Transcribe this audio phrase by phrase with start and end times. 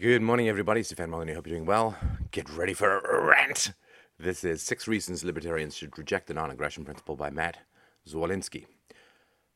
[0.00, 0.82] Good morning, everybody.
[0.82, 1.34] Stefan Molyneux.
[1.34, 1.94] Hope you're doing well.
[2.30, 3.72] Get ready for a rant.
[4.18, 7.58] This is Six Reasons Libertarians Should Reject the Non Aggression Principle by Matt
[8.08, 8.64] Zwolinski.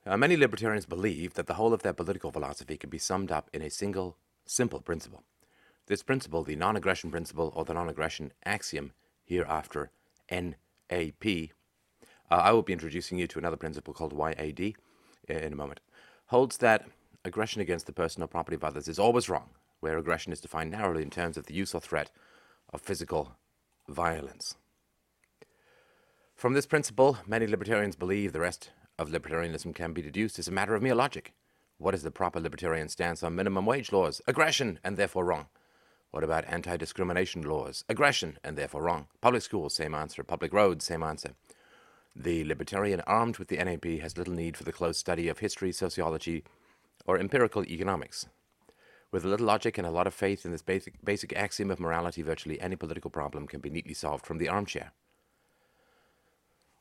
[0.04, 3.49] Uh, many libertarians believe that the whole of their political philosophy can be summed up
[3.54, 5.22] in a single, simple principle.
[5.87, 8.92] This principle, the non aggression principle or the non aggression axiom,
[9.24, 9.92] hereafter
[10.30, 11.24] NAP,
[12.30, 14.74] uh, I will be introducing you to another principle called YAD
[15.26, 15.80] in a moment,
[16.26, 16.84] holds that
[17.24, 19.48] aggression against the person or property of others is always wrong
[19.85, 22.11] where aggression is defined narrowly in terms of the use or threat
[22.72, 23.36] of physical
[23.86, 24.57] violence.
[26.35, 30.53] From this principle, many libertarians believe the rest of libertarianism can be deduced as a
[30.53, 31.35] matter of mere logic.
[31.77, 34.22] What is the proper libertarian stance on minimum wage laws?
[34.27, 35.48] Aggression, and therefore wrong.
[36.12, 37.84] What about anti discrimination laws?
[37.86, 39.08] Aggression, and therefore wrong.
[39.20, 40.25] Public schools, same answer.
[40.25, 41.34] Public roads, same answer.
[42.16, 45.72] The libertarian armed with the NAP has little need for the close study of history,
[45.72, 46.42] sociology,
[47.05, 48.27] or empirical economics.
[49.14, 51.78] With a little logic and a lot of faith in this basic, basic axiom of
[51.78, 54.91] morality, virtually any political problem can be neatly solved from the armchair.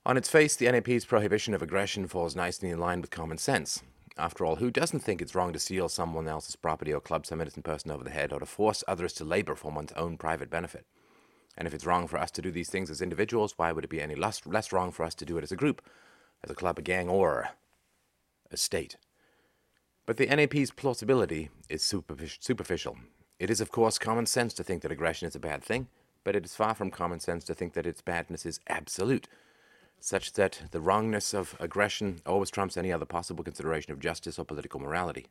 [0.04, 3.84] On its face, the NAP's prohibition of aggression falls nicely in line with common sense.
[4.18, 7.40] After all, who doesn't think it's wrong to steal someone else's property or club some
[7.40, 10.50] innocent person over the head or to force others to labor for one's own private
[10.50, 10.88] benefit?
[11.56, 13.92] And if it's wrong for us to do these things as individuals, why would it
[13.92, 15.84] be any less, less wrong for us to do it as a group,
[16.44, 17.50] as a club, a gang, or
[18.50, 18.98] a state?
[20.06, 22.98] But the NAP's plausibility is superficial.
[23.40, 25.88] It is, of course, common sense to think that aggression is a bad thing,
[26.24, 29.28] but it is far from common sense to think that its badness is absolute,
[30.00, 34.44] such that the wrongness of aggression always trumps any other possible consideration of justice or
[34.44, 35.28] political morality.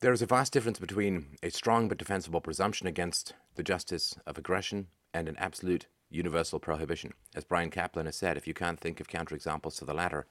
[0.00, 4.38] There is a vast difference between a strong but defensible presumption against the justice of
[4.38, 7.14] aggression and an absolute universal prohibition.
[7.34, 10.26] As Bryan Caplan has said, if you can't think of counterexamples to the latter,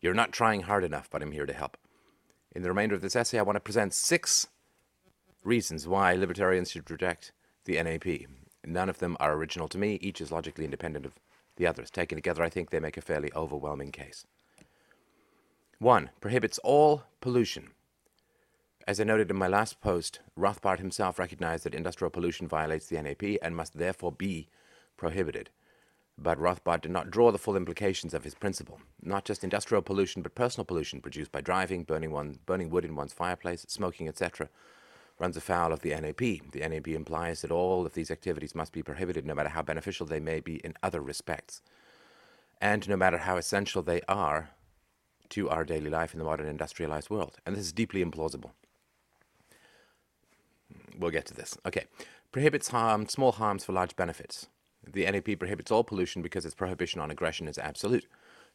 [0.00, 1.76] you're not trying hard enough, but I'm here to help.
[2.54, 4.46] In the remainder of this essay, I want to present six
[5.44, 7.32] reasons why libertarians should reject
[7.64, 8.28] the NAP.
[8.64, 11.14] None of them are original to me, each is logically independent of
[11.56, 11.90] the others.
[11.90, 14.26] Taken together, I think they make a fairly overwhelming case.
[15.78, 17.70] One, prohibits all pollution.
[18.88, 23.00] As I noted in my last post, Rothbard himself recognized that industrial pollution violates the
[23.02, 24.48] NAP and must therefore be
[24.96, 25.50] prohibited.
[26.18, 28.80] But Rothbard did not draw the full implications of his principle.
[29.02, 32.96] Not just industrial pollution, but personal pollution produced by driving, burning, one, burning wood in
[32.96, 34.48] one's fireplace, smoking, etc.,
[35.18, 36.18] runs afoul of the NAP.
[36.18, 40.06] The NAP implies that all of these activities must be prohibited, no matter how beneficial
[40.06, 41.62] they may be in other respects,
[42.60, 44.50] and no matter how essential they are
[45.30, 47.36] to our daily life in the modern industrialized world.
[47.44, 48.50] And this is deeply implausible.
[50.98, 51.58] We'll get to this.
[51.66, 51.84] Okay.
[52.32, 54.46] Prohibits harm, small harms for large benefits.
[54.90, 58.06] The NAP prohibits all pollution because its prohibition on aggression is absolute.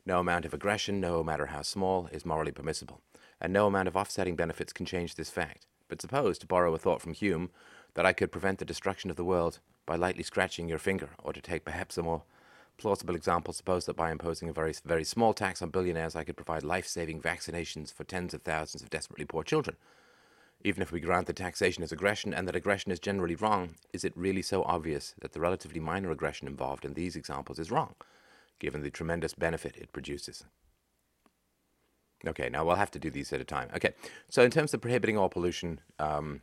[0.06, 3.02] No amount of aggression, no matter how small, is morally permissible,
[3.40, 5.68] and no amount of offsetting benefits can change this fact.
[5.90, 7.52] But suppose, to borrow a thought from Hume,
[7.96, 11.34] that I could prevent the destruction of the world by lightly scratching your finger, or
[11.34, 12.24] to take perhaps a more
[12.78, 16.38] plausible example, suppose that by imposing a very, very small tax on billionaires, I could
[16.38, 19.76] provide life saving vaccinations for tens of thousands of desperately poor children.
[20.64, 24.04] Even if we grant that taxation is aggression and that aggression is generally wrong, is
[24.04, 27.96] it really so obvious that the relatively minor aggression involved in these examples is wrong,
[28.60, 30.46] given the tremendous benefit it produces?
[32.28, 33.70] Okay, now we'll have to do these at a time.
[33.76, 33.94] Okay,
[34.30, 36.42] so in terms of prohibiting all pollution, um,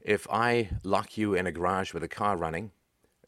[0.00, 2.70] if I lock you in a garage with a car running,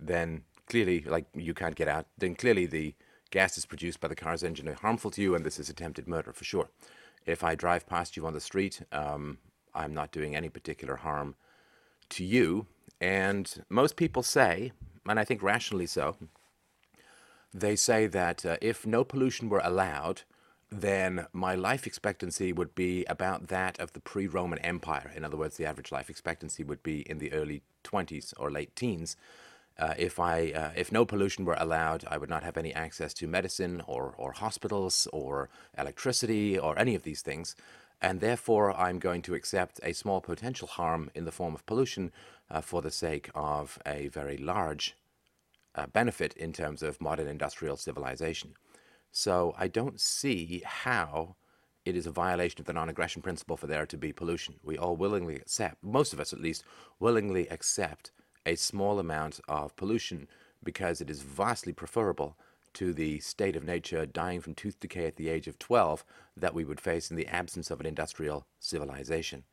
[0.00, 2.94] then clearly, like you can't get out, then clearly the
[3.30, 6.32] gases produced by the car's engine are harmful to you, and this is attempted murder
[6.32, 6.70] for sure.
[7.26, 9.38] If I drive past you on the street, um,
[9.75, 11.34] I'm not doing any particular harm
[12.10, 12.66] to you.
[13.00, 14.72] And most people say,
[15.09, 16.16] and I think rationally so,
[17.53, 20.22] they say that uh, if no pollution were allowed,
[20.71, 25.12] then my life expectancy would be about that of the pre Roman Empire.
[25.15, 28.75] In other words, the average life expectancy would be in the early 20s or late
[28.75, 29.16] teens.
[29.78, 33.12] Uh, if I uh, if no pollution were allowed, I would not have any access
[33.15, 37.54] to medicine or or hospitals or electricity or any of these things
[38.02, 42.12] and therefore I'm going to accept a small potential harm in the form of pollution
[42.50, 44.97] uh, for the sake of a very large
[45.74, 48.54] uh, benefit in terms of modern industrial civilization.
[49.12, 51.36] So I don't see how
[51.84, 54.56] it is a violation of the non aggression principle for there to be pollution.
[54.62, 56.65] We all willingly accept, most of us at least,
[56.98, 58.10] willingly accept
[58.44, 60.28] a small amount of pollution
[60.65, 62.36] because it is vastly preferable
[62.74, 66.04] to the state of nature dying from tooth decay at the age of 12
[66.36, 69.45] that we would face in the absence of an industrial civilization.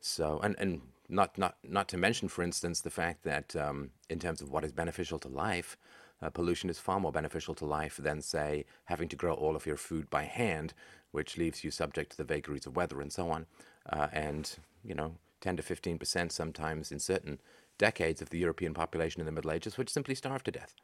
[0.00, 4.18] So, and, and not, not, not to mention, for instance, the fact that um, in
[4.18, 5.76] terms of what is beneficial to life,
[6.20, 9.66] uh, pollution is far more beneficial to life than, say, having to grow all of
[9.66, 10.74] your food by hand,
[11.12, 13.46] which leaves you subject to the vagaries of weather and so on.
[13.88, 17.40] Uh, and, you know, 10 to 15 percent sometimes in certain
[17.78, 20.74] decades of the European population in the Middle Ages, which simply starved to death.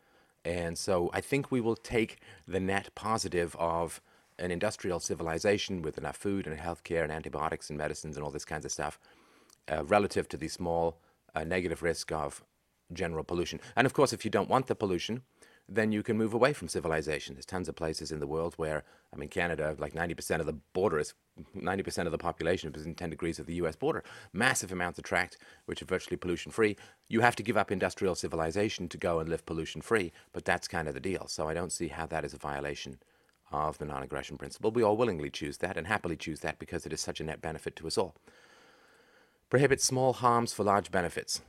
[0.44, 4.00] And so I think we will take the net positive of
[4.38, 8.44] an industrial civilization with enough food and healthcare and antibiotics and medicines and all this
[8.44, 8.98] kinds of stuff
[9.70, 10.98] uh, relative to the small
[11.34, 12.44] uh, negative risk of
[12.92, 13.60] general pollution.
[13.76, 15.22] And of course, if you don't want the pollution,
[15.68, 17.34] then you can move away from civilization.
[17.34, 20.52] There's tons of places in the world where, I mean, Canada, like 90% of the
[20.52, 21.14] border is
[21.56, 24.04] 90% of the population is within 10 degrees of the US border.
[24.32, 26.76] Massive amounts of tract, which are virtually pollution free.
[27.08, 30.68] You have to give up industrial civilization to go and live pollution free, but that's
[30.68, 31.26] kind of the deal.
[31.28, 32.98] So I don't see how that is a violation
[33.50, 34.70] of the non aggression principle.
[34.70, 37.40] We all willingly choose that and happily choose that because it is such a net
[37.40, 38.16] benefit to us all.
[39.48, 41.40] Prohibit small harms for large benefits.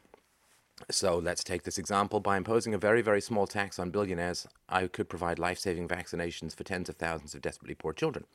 [0.91, 2.19] So let's take this example.
[2.19, 6.55] By imposing a very, very small tax on billionaires, I could provide life saving vaccinations
[6.55, 8.25] for tens of thousands of desperately poor children.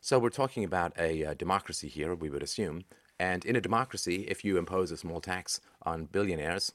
[0.00, 2.84] So we're talking about a uh, democracy here, we would assume.
[3.18, 6.72] And in a democracy, if you impose a small tax on billionaires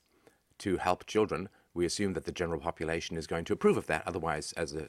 [0.60, 4.04] to help children, we assume that the general population is going to approve of that.
[4.08, 4.88] Otherwise, as a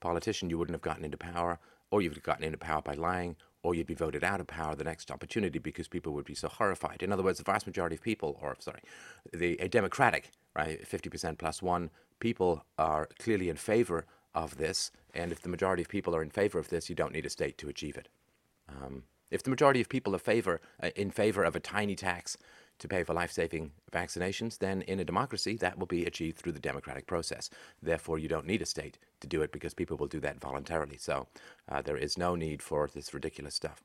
[0.00, 1.58] politician, you wouldn't have gotten into power,
[1.90, 4.76] or you'd have gotten into power by lying, or you'd be voted out of power
[4.76, 7.02] the next opportunity because people would be so horrified.
[7.02, 8.82] In other words, the vast majority of people, or sorry,
[9.32, 11.90] the a democratic, right, 50% plus one,
[12.20, 14.92] people are clearly in favor of this.
[15.14, 17.30] And if the majority of people are in favor of this, you don't need a
[17.30, 18.08] state to achieve it.
[18.68, 22.36] Um, if the majority of people are favor, uh, in favor of a tiny tax
[22.78, 26.52] to pay for life saving vaccinations, then in a democracy, that will be achieved through
[26.52, 27.50] the democratic process.
[27.82, 30.96] Therefore, you don't need a state to do it because people will do that voluntarily.
[30.96, 31.28] So
[31.68, 33.82] uh, there is no need for this ridiculous stuff.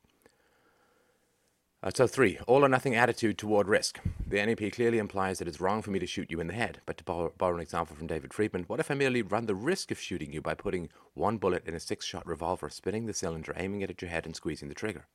[1.82, 4.02] Uh, so, three, all or nothing attitude toward risk.
[4.28, 6.82] The NEP clearly implies that it's wrong for me to shoot you in the head.
[6.86, 9.56] But to borrow, borrow, an example from David Friedman, what if I merely run the
[9.56, 13.14] risk of shooting you by putting one bullet in a six shot revolver, spinning the
[13.14, 15.06] cylinder, aiming it at your head, and squeezing the trigger?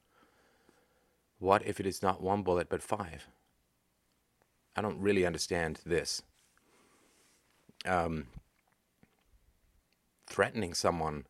[1.39, 3.29] What if it is not one bullet but five?
[4.77, 6.23] I don't really understand this.
[7.87, 8.27] Um,
[10.27, 11.27] threatening someone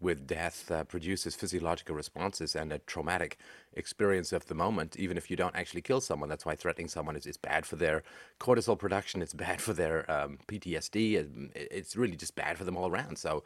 [0.00, 3.36] with death uh, produces physiological responses and a traumatic
[3.74, 6.28] experience of the moment, even if you don't actually kill someone.
[6.28, 8.02] That's why threatening someone is, is bad for their
[8.40, 12.90] cortisol production, it's bad for their um, PTSD, it's really just bad for them all
[12.90, 13.18] around.
[13.18, 13.44] So,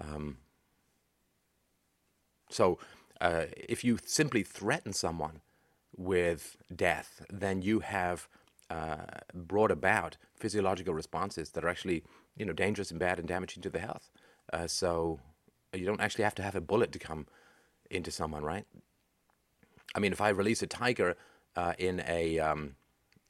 [0.00, 0.38] um,
[2.48, 2.78] so
[3.20, 5.40] uh, if you simply threaten someone
[5.96, 8.28] with death, then you have
[8.70, 8.96] uh,
[9.34, 12.02] brought about physiological responses that are actually,
[12.36, 14.10] you know, dangerous and bad and damaging to the health.
[14.52, 15.20] Uh, so
[15.72, 17.26] you don't actually have to have a bullet to come
[17.90, 18.66] into someone, right?
[19.94, 21.16] I mean, if I release a tiger
[21.56, 22.76] uh, in a um,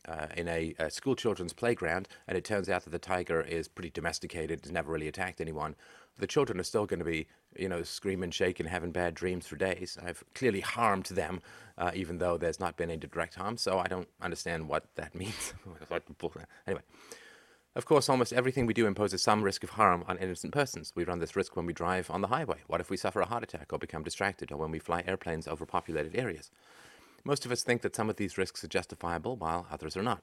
[0.06, 3.68] uh, in a, a, school children's playground, and it turns out that the tiger is
[3.68, 5.76] pretty domesticated, has never really attacked anyone,
[6.18, 7.26] the children are still going to be,
[7.56, 9.98] you know, screaming, shaking, having bad dreams for days.
[10.04, 11.40] I've clearly harmed them,
[11.76, 13.56] uh, even though there's not been any direct harm.
[13.56, 15.54] So I don't understand what that means.
[16.66, 16.82] anyway.
[17.74, 20.92] Of course, almost everything we do imposes some risk of harm on innocent persons.
[20.96, 22.58] We run this risk when we drive on the highway.
[22.66, 25.46] What if we suffer a heart attack or become distracted, or when we fly airplanes
[25.46, 26.50] over populated areas?
[27.24, 30.22] Most of us think that some of these risks are justifiable, while others are not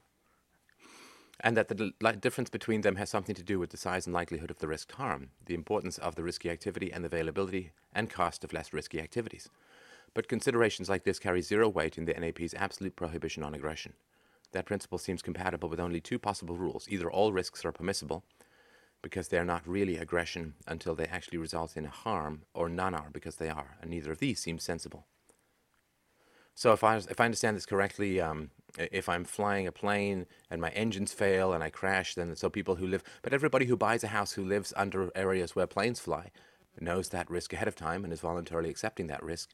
[1.42, 4.50] and that the difference between them has something to do with the size and likelihood
[4.50, 8.44] of the risked harm, the importance of the risky activity, and the availability and cost
[8.44, 9.50] of less risky activities.
[10.14, 13.94] But considerations like this carry zero weight in the NAP's absolute prohibition on aggression.
[14.54, 18.24] That principle seems compatible with only two possible rules either all risks are permissible,
[19.02, 23.10] because they are not really aggression until they actually result in harm, or none are
[23.12, 25.06] because they are, and neither of these seems sensible.
[26.56, 30.62] So, if I, if I understand this correctly, um, if I'm flying a plane and
[30.62, 34.04] my engines fail and I crash, then so people who live, but everybody who buys
[34.04, 36.32] a house who lives under areas where planes fly
[36.80, 39.50] knows that risk ahead of time and is voluntarily accepting that risk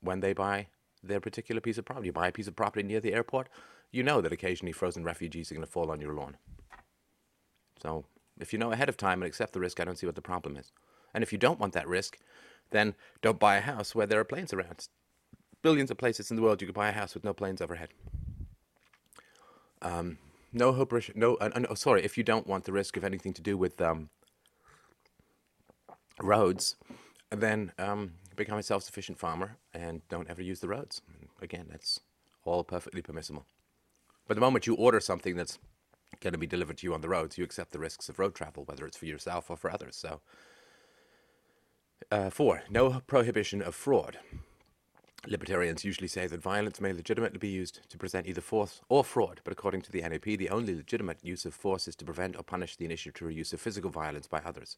[0.00, 0.68] when they buy
[1.02, 2.06] their particular piece of property.
[2.06, 3.48] You buy a piece of property near the airport,
[3.90, 6.36] you know that occasionally frozen refugees are going to fall on your lawn.
[7.80, 8.06] So
[8.40, 10.22] if you know ahead of time and accept the risk, I don't see what the
[10.22, 10.72] problem is.
[11.12, 12.18] And if you don't want that risk,
[12.70, 14.88] then don't buy a house where there are planes around
[15.64, 17.88] billions of places in the world you could buy a house with no planes overhead.
[19.80, 20.18] Um,
[20.52, 23.40] no hope, no, uh, no, sorry, if you don't want the risk of anything to
[23.40, 24.10] do with um,
[26.22, 26.76] roads,
[27.30, 31.00] then um, become a self-sufficient farmer and don't ever use the roads.
[31.40, 31.98] Again, that's
[32.44, 33.46] all perfectly permissible.
[34.28, 35.58] But the moment you order something that's
[36.20, 38.34] going to be delivered to you on the roads, you accept the risks of road
[38.34, 39.96] travel, whether it's for yourself or for others.
[39.96, 40.20] So,
[42.12, 44.18] uh, four, no prohibition of fraud.
[45.26, 49.40] Libertarians usually say that violence may legitimately be used to present either force or fraud,
[49.42, 52.42] but according to the NAP, the only legitimate use of force is to prevent or
[52.42, 54.76] punish the initiatory use of physical violence by others.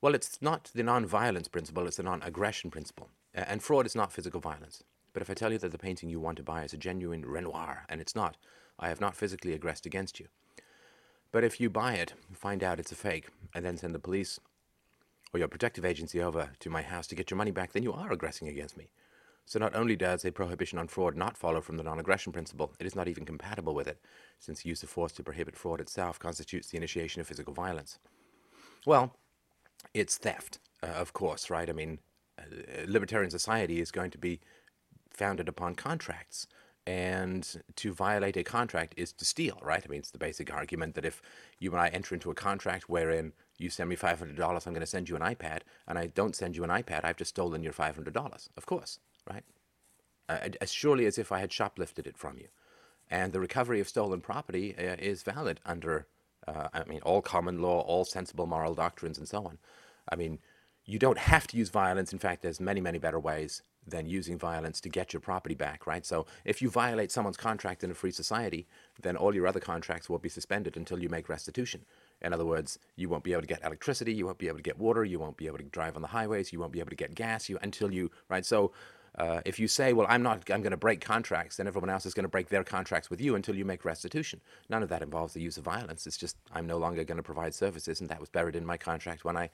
[0.00, 3.08] Well, it's not the non violence principle, it's the non aggression principle.
[3.34, 4.84] and fraud is not physical violence.
[5.12, 7.26] But if I tell you that the painting you want to buy is a genuine
[7.26, 8.36] Renoir, and it's not,
[8.78, 10.26] I have not physically aggressed against you.
[11.32, 14.38] But if you buy it, find out it's a fake, and then send the police
[15.32, 17.92] or your protective agency over to my house to get your money back, then you
[17.92, 18.88] are aggressing against me.
[19.48, 22.84] So not only does a prohibition on fraud not follow from the non-aggression principle, it
[22.84, 23.98] is not even compatible with it,
[24.38, 27.98] since use of force to prohibit fraud itself constitutes the initiation of physical violence.
[28.84, 29.16] Well,
[29.94, 31.70] it's theft, uh, of course, right?
[31.70, 32.00] I mean,
[32.38, 34.38] a libertarian society is going to be
[35.10, 36.46] founded upon contracts.
[36.86, 39.82] And to violate a contract is to steal, right?
[39.82, 41.22] I mean, it's the basic argument that if
[41.58, 44.86] you and I enter into a contract wherein you send me $500, I'm going to
[44.86, 47.72] send you an iPad, and I don't send you an iPad, I've just stolen your
[47.72, 49.44] $500, of course, right?
[50.28, 52.48] Uh, as surely as if I had shoplifted it from you.
[53.10, 56.06] And the recovery of stolen property uh, is valid under,
[56.46, 59.58] uh, I mean, all common law, all sensible moral doctrines, and so on.
[60.10, 60.38] I mean,
[60.84, 62.12] you don't have to use violence.
[62.12, 65.86] In fact, there's many, many better ways than using violence to get your property back,
[65.86, 66.04] right?
[66.04, 68.66] So if you violate someone's contract in a free society,
[69.00, 71.84] then all your other contracts will be suspended until you make restitution.
[72.20, 74.62] In other words, you won't be able to get electricity, you won't be able to
[74.62, 76.90] get water, you won't be able to drive on the highways, you won't be able
[76.90, 78.44] to get gas, you until you right.
[78.44, 78.72] So
[79.18, 82.06] uh, if you say, well, I'm not, I'm going to break contracts, then everyone else
[82.06, 84.40] is going to break their contracts with you until you make restitution.
[84.70, 86.06] None of that involves the use of violence.
[86.06, 88.76] It's just I'm no longer going to provide services, and that was buried in my
[88.76, 89.50] contract when I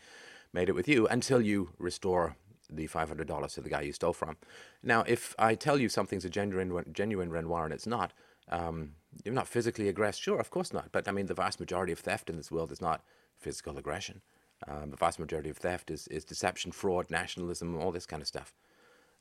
[0.52, 2.36] made it with you until you restore
[2.70, 4.36] the $500 to the guy you stole from.
[4.82, 8.12] Now, if I tell you something's a genuine, genuine Renoir and it's not,
[8.50, 8.92] um,
[9.24, 10.20] you're not physically aggressed.
[10.20, 10.90] Sure, of course not.
[10.92, 13.02] But I mean, the vast majority of theft in this world is not
[13.38, 14.20] physical aggression.
[14.68, 18.28] Um, the vast majority of theft is, is deception, fraud, nationalism, all this kind of
[18.28, 18.54] stuff.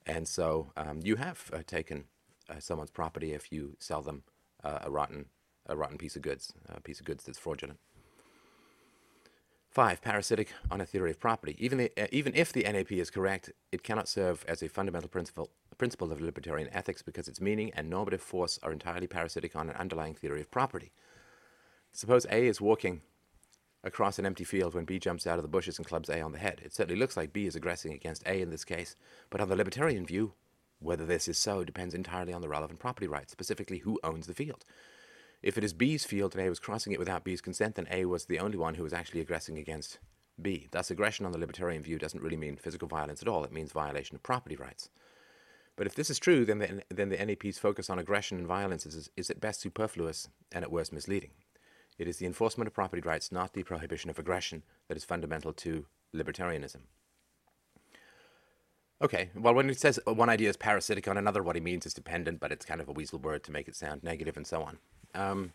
[0.06, 2.06] And so um, you have uh, taken
[2.50, 4.24] uh, someone's property if you sell them
[4.64, 5.26] uh, a rotten,
[5.68, 7.80] a rotten piece of goods, a piece of goods that's fraudulent.
[9.70, 11.56] Five, parasitic on a theory of property.
[11.58, 15.10] Even, the, uh, even if the NAP is correct, it cannot serve as a fundamental
[15.10, 19.70] principle, principle of libertarian ethics because its meaning and normative force are entirely parasitic on
[19.70, 20.92] an underlying theory of property.
[21.92, 23.02] Suppose A is walking
[23.84, 26.32] across an empty field when B jumps out of the bushes and clubs A on
[26.32, 26.62] the head.
[26.64, 28.96] It certainly looks like B is aggressing against A in this case,
[29.30, 30.34] but on the libertarian view,
[30.80, 34.34] whether this is so depends entirely on the relevant property rights, specifically who owns the
[34.34, 34.66] field.
[35.42, 38.06] If it is B's field and A was crossing it without B's consent, then A
[38.06, 40.00] was the only one who was actually aggressing against
[40.42, 40.68] B.
[40.72, 43.44] Thus, aggression on the libertarian view doesn't really mean physical violence at all.
[43.44, 44.90] It means violation of property rights.
[45.76, 48.86] But if this is true, then the, then the NAP's focus on aggression and violence
[48.86, 51.32] is, is at best superfluous and at worst misleading.
[51.98, 55.54] It is the enforcement of property rights, not the prohibition of aggression, that is fundamental
[55.54, 56.82] to libertarianism.
[59.02, 61.94] Okay, well, when it says one idea is parasitic on another, what he means is
[61.94, 64.64] dependent, but it's kind of a weasel word to make it sound negative and so
[64.64, 64.78] on.
[65.14, 65.54] Um,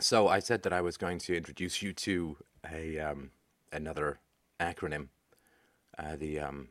[0.00, 2.36] so I said that I was going to introduce you to
[2.68, 3.30] a um,
[3.72, 4.18] another
[4.58, 5.08] acronym,
[5.98, 6.68] uh, the um,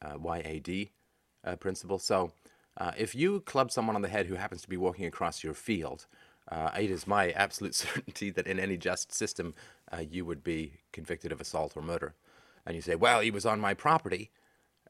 [0.00, 0.88] uh, YAD
[1.44, 1.98] uh, principle.
[1.98, 2.32] So
[2.78, 5.54] uh, if you club someone on the head who happens to be walking across your
[5.54, 6.06] field,
[6.50, 9.54] uh, it is my absolute certainty that in any just system
[9.92, 12.14] uh, you would be convicted of assault or murder.
[12.64, 14.30] And you say, well, he was on my property.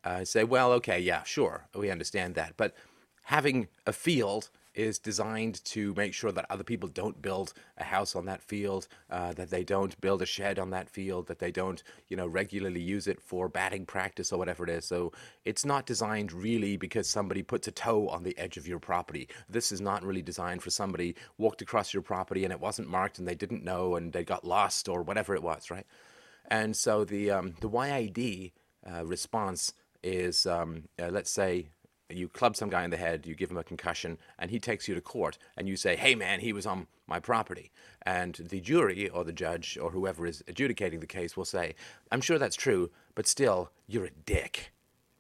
[0.05, 2.55] I say, well, okay, yeah, sure, we understand that.
[2.57, 2.75] But
[3.25, 8.15] having a field is designed to make sure that other people don't build a house
[8.15, 11.51] on that field, uh, that they don't build a shed on that field, that they
[11.51, 14.85] don't, you know, regularly use it for batting practice or whatever it is.
[14.85, 15.13] So
[15.45, 19.29] it's not designed really because somebody puts a toe on the edge of your property.
[19.49, 23.19] This is not really designed for somebody walked across your property and it wasn't marked
[23.19, 25.87] and they didn't know and they got lost or whatever it was, right?
[26.49, 28.53] And so the um, the YID
[28.89, 31.69] uh, response is, um, uh, let's say,
[32.09, 34.87] you club some guy in the head, you give him a concussion, and he takes
[34.87, 37.71] you to court, and you say, hey man, he was on my property.
[38.03, 41.75] And the jury or the judge or whoever is adjudicating the case will say,
[42.13, 44.73] I'm sure that's true, but still, you're a dick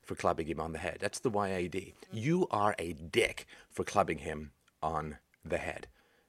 [0.02, 0.98] for clubbing him on the head.
[1.00, 1.92] That's the YAD.
[2.12, 4.52] You are a dick for clubbing him
[4.82, 5.88] on the head,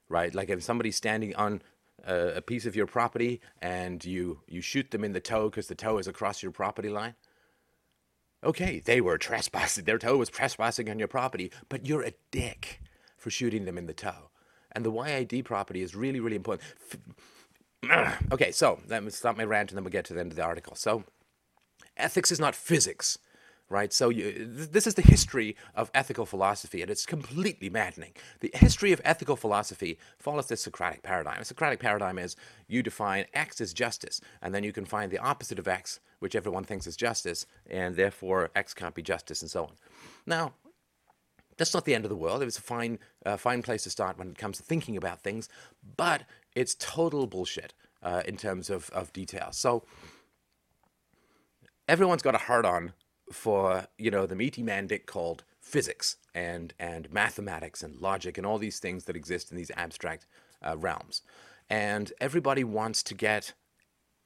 [0.10, 0.34] right?
[0.34, 1.62] Like if somebody's standing on
[2.04, 5.68] a, a piece of your property and you, you shoot them in the toe because
[5.68, 7.14] the toe is across your property line,
[8.48, 9.84] Okay, they were trespassing.
[9.84, 12.80] Their toe was trespassing on your property, but you're a dick
[13.18, 14.30] for shooting them in the toe.
[14.72, 16.68] And the YID property is really, really important.
[18.32, 20.36] Okay, so let me stop my rant and then we'll get to the end of
[20.36, 20.76] the article.
[20.76, 21.04] So,
[21.96, 23.18] ethics is not physics
[23.70, 23.92] right?
[23.92, 28.14] So you, this is the history of ethical philosophy, and it's completely maddening.
[28.40, 31.42] The history of ethical philosophy follows this Socratic paradigm.
[31.42, 32.36] A Socratic paradigm is
[32.68, 36.36] you define X as justice, and then you can find the opposite of X, which
[36.36, 39.74] everyone thinks is justice, and therefore X can't be justice, and so on.
[40.26, 40.54] Now,
[41.58, 42.42] that's not the end of the world.
[42.42, 45.22] It was a fine, uh, fine place to start when it comes to thinking about
[45.22, 45.50] things,
[45.98, 46.24] but
[46.56, 49.50] it's total bullshit uh, in terms of, of detail.
[49.52, 49.84] So
[51.88, 52.94] everyone's got a hard on
[53.32, 58.58] for you know the meaty mandic called physics and and mathematics and logic and all
[58.58, 60.26] these things that exist in these abstract
[60.66, 61.22] uh, realms,
[61.70, 63.54] and everybody wants to get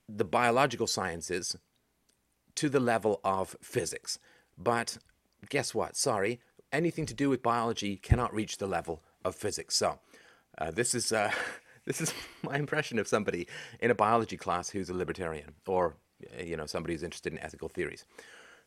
[0.08, 1.56] the biological sciences
[2.56, 4.20] to the level of physics.
[4.58, 4.98] But
[5.50, 5.96] guess what?
[5.96, 6.40] Sorry,
[6.72, 9.76] anything to do with biology cannot reach the level of physics.
[9.76, 10.00] So
[10.58, 11.32] uh, this is uh,
[11.86, 13.48] this is my impression of somebody
[13.80, 15.96] in a biology class who's a libertarian, or
[16.44, 18.06] you know somebody who's interested in ethical theories.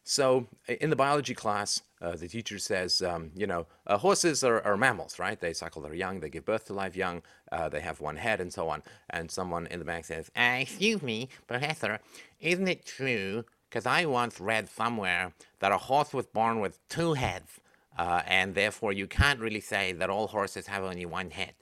[0.07, 4.61] So in the biology class, uh, the teacher says, um, you know, uh, horses are,
[4.61, 5.41] are, mammals, right?
[5.41, 8.39] They suckle their young, they give birth to live young, uh, they have one head,
[8.39, 8.83] and so on.
[9.09, 12.01] And someone in the back says, uh, excuse me, Professor,
[12.39, 13.47] isn't it true?
[13.71, 17.59] Because I once read somewhere that a horse was born with two heads,
[17.97, 21.55] uh, and therefore you can't really say that all horses have only one head.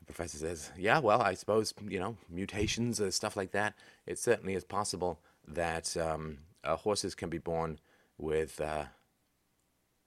[0.00, 4.18] The professor says, yeah, well, I suppose, you know, mutations, uh, stuff like that, it
[4.18, 5.96] certainly is possible that.
[5.96, 7.78] Um, uh, horses can be born
[8.18, 8.84] with uh,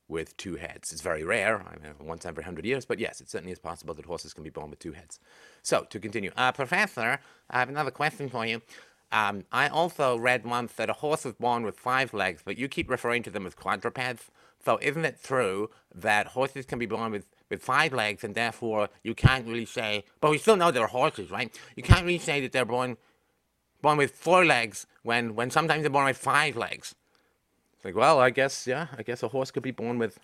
[0.08, 0.92] with two heads.
[0.92, 3.94] It's very rare, I mean, once every hundred years, but yes, it certainly is possible
[3.96, 5.20] that horses can be born with two heads.
[5.64, 7.20] So to continue, uh, Professor,
[7.50, 8.62] I have another question for you.
[9.12, 12.68] Um, I also read once that a horse was born with five legs, but you
[12.68, 14.30] keep referring to them as quadrupeds.
[14.64, 18.90] So isn't it true that horses can be born with, with five legs, and therefore
[19.04, 21.56] you can't really say, but we still know they're horses, right?
[21.76, 22.98] You can't really say that they're born
[23.86, 26.96] born with four legs when, when sometimes they're born with five legs.
[27.76, 30.18] It's like, well, I guess, yeah, I guess a horse could be born with,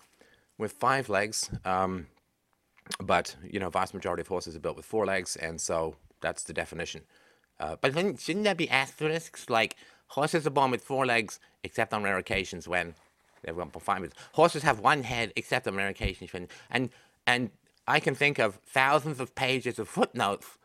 [0.58, 1.48] with five legs.
[1.64, 2.08] Um,
[3.00, 6.42] but, you know, vast majority of horses are built with four legs, and so that's
[6.42, 7.02] the definition.
[7.60, 9.48] Uh, but shouldn't there be asterisks?
[9.48, 9.76] Like,
[10.08, 12.94] horses are born with four legs, except on rare occasions when
[13.42, 14.14] they've got five legs.
[14.32, 16.48] Horses have one head, except on rare occasions when...
[16.68, 16.90] And,
[17.28, 17.50] and
[17.86, 20.58] I can think of thousands of pages of footnotes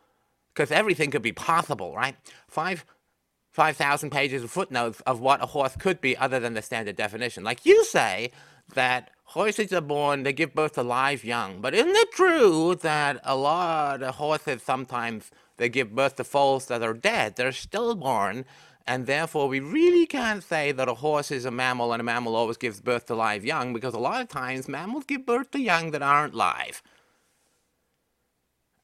[0.58, 2.16] because everything could be possible, right?
[2.48, 2.84] Five
[3.52, 7.42] 5,000 pages of footnotes of what a horse could be other than the standard definition.
[7.44, 8.30] Like you say
[8.74, 11.60] that horses are born, they give birth to live young.
[11.60, 16.66] But isn't it true that a lot of horses sometimes they give birth to foals
[16.66, 17.36] that are dead?
[17.36, 18.44] They're stillborn.
[18.86, 22.36] And therefore, we really can't say that a horse is a mammal and a mammal
[22.36, 25.60] always gives birth to live young because a lot of times mammals give birth to
[25.60, 26.82] young that aren't live.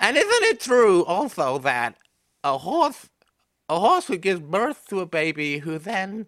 [0.01, 1.97] And isn't it true also that
[2.43, 3.09] a horse,
[3.69, 6.27] a horse who gives birth to a baby who then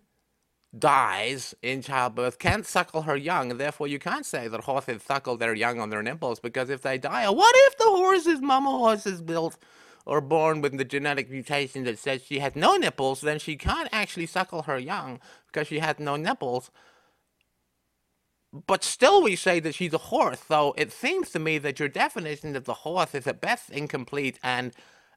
[0.79, 5.37] dies in childbirth can't suckle her young, and therefore you can't say that horses suckle
[5.37, 9.07] their young on their nipples because if they die, what if the horse's mama horse
[9.07, 9.59] is built
[10.05, 13.89] or born with the genetic mutation that says she has no nipples, then she can't
[13.93, 16.71] actually suckle her young because she has no nipples
[18.67, 20.41] but still we say that she's a horse.
[20.47, 24.39] So it seems to me that your definition of the horse is at best incomplete
[24.43, 24.73] and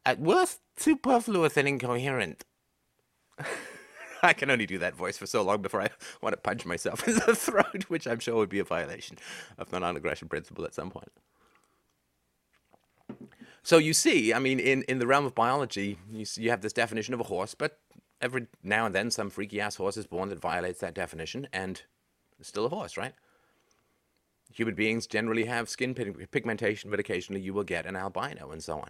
[0.06, 2.43] at worst superfluous and incoherent.
[4.21, 5.89] I can only do that voice for so long before I
[6.21, 9.17] want to punch myself in the throat, which I'm sure would be a violation
[9.58, 11.12] of the non-aggression principle at some point.
[13.63, 16.62] So you see, I mean, in, in the realm of biology, you, see, you have
[16.62, 17.80] this definition of a horse, but
[18.21, 21.84] every now and then some freaky ass horse is born that violates that definition, and
[22.39, 23.13] it's still a horse, right?
[24.51, 28.79] Human beings generally have skin pigmentation, but occasionally you will get an albino and so
[28.79, 28.89] on.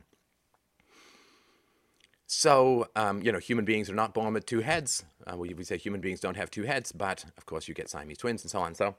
[2.32, 5.04] So, um, you know, human beings are not born with two heads.
[5.26, 7.90] Uh, we, we say human beings don't have two heads, but of course you get
[7.90, 8.76] Siamese twins and so on.
[8.76, 8.96] So,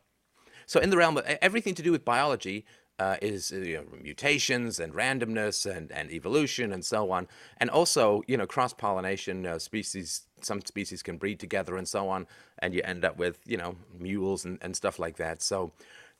[0.66, 2.66] so in the realm of everything to do with biology
[2.98, 7.28] uh, is uh, you know, mutations and randomness and, and evolution and so on.
[7.58, 12.26] And also, you know, cross-pollination, uh, species, some species can breed together and so on,
[12.58, 15.40] and you end up with, you know, mules and, and stuff like that.
[15.40, 15.72] So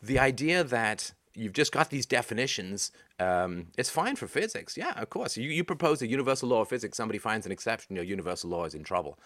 [0.03, 2.93] the idea that you've just got these definitions.
[3.19, 4.77] Um, it's fine for physics.
[4.77, 5.37] Yeah, of course.
[5.37, 8.65] You, you propose a universal law of physics, somebody finds an exception, your universal law
[8.65, 9.19] is in trouble.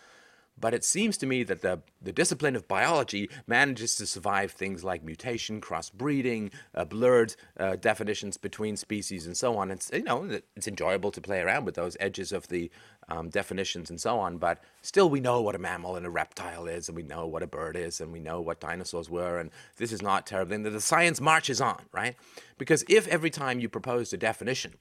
[0.58, 4.84] But it seems to me that the, the discipline of biology manages to survive things
[4.84, 9.70] like mutation, crossbreeding, uh, blurred uh, definitions between species, and so on.
[9.70, 12.70] It's you know it's enjoyable to play around with those edges of the
[13.08, 14.38] um, definitions and so on.
[14.38, 17.42] But still, we know what a mammal and a reptile is, and we know what
[17.42, 20.54] a bird is, and we know what dinosaurs were, and this is not terrible.
[20.54, 22.14] And the science marches on, right?
[22.58, 24.74] Because if every time you proposed a definition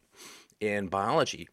[0.59, 1.49] in biology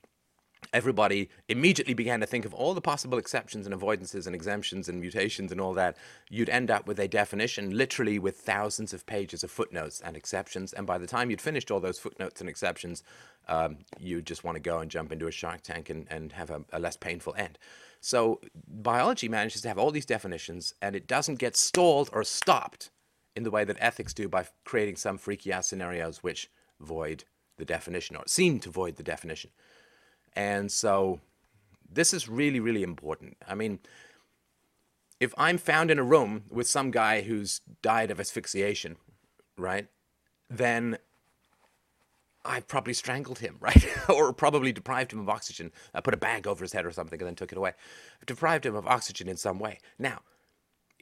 [0.73, 5.01] everybody immediately began to think of all the possible exceptions and avoidances and exemptions and
[5.01, 5.97] mutations and all that,
[6.29, 10.73] you'd end up with a definition literally with thousands of pages of footnotes and exceptions.
[10.73, 13.03] And by the time you'd finished all those footnotes and exceptions,
[13.49, 16.51] um, you just want to go and jump into a shark tank and, and have
[16.51, 17.59] a, a less painful end.
[18.01, 22.91] So biology manages to have all these definitions and it doesn't get stalled or stopped
[23.37, 27.25] in the way that ethics do by creating some freaky ass scenarios which void
[27.59, 29.51] the definition or seem to void the definition.
[30.35, 31.21] And so
[31.93, 33.37] this is really, really important.
[33.47, 33.81] I mean,
[35.19, 38.97] if I'm found in a room with some guy who's died of asphyxiation,
[39.59, 39.87] right,
[40.49, 40.99] then
[42.45, 43.87] I've probably strangled him, right?
[44.09, 45.73] or probably deprived him of oxygen.
[45.95, 47.73] I put a bag over his head or something and then took it away.
[48.21, 49.79] I've deprived him of oxygen in some way.
[49.99, 50.21] Now,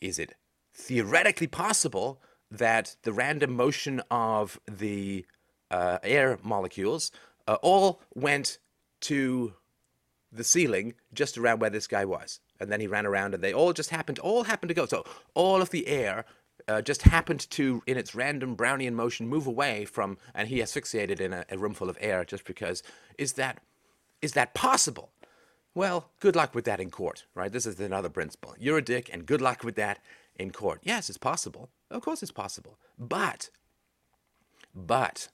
[0.02, 0.34] is it
[0.74, 5.26] theoretically possible that the random motion of the
[5.70, 7.12] uh, air molecules
[7.46, 8.58] uh, all went
[9.02, 9.54] to
[10.30, 12.40] the ceiling just around where this guy was.
[12.60, 14.86] And then he ran around and they all just happened, all happened to go.
[14.86, 16.24] So all of the air
[16.66, 21.20] uh, just happened to, in its random Brownian motion, move away from, and he asphyxiated
[21.20, 22.82] in a, a room full of air just because.
[23.16, 23.60] Is that,
[24.20, 25.10] is that possible?
[25.74, 27.52] Well, good luck with that in court, right?
[27.52, 28.54] This is another principle.
[28.58, 30.00] You're a dick, and good luck with that
[30.34, 30.80] in court.
[30.82, 31.70] Yes, it's possible.
[31.90, 32.78] Of course, it's possible.
[32.98, 33.50] But,
[34.74, 35.28] but,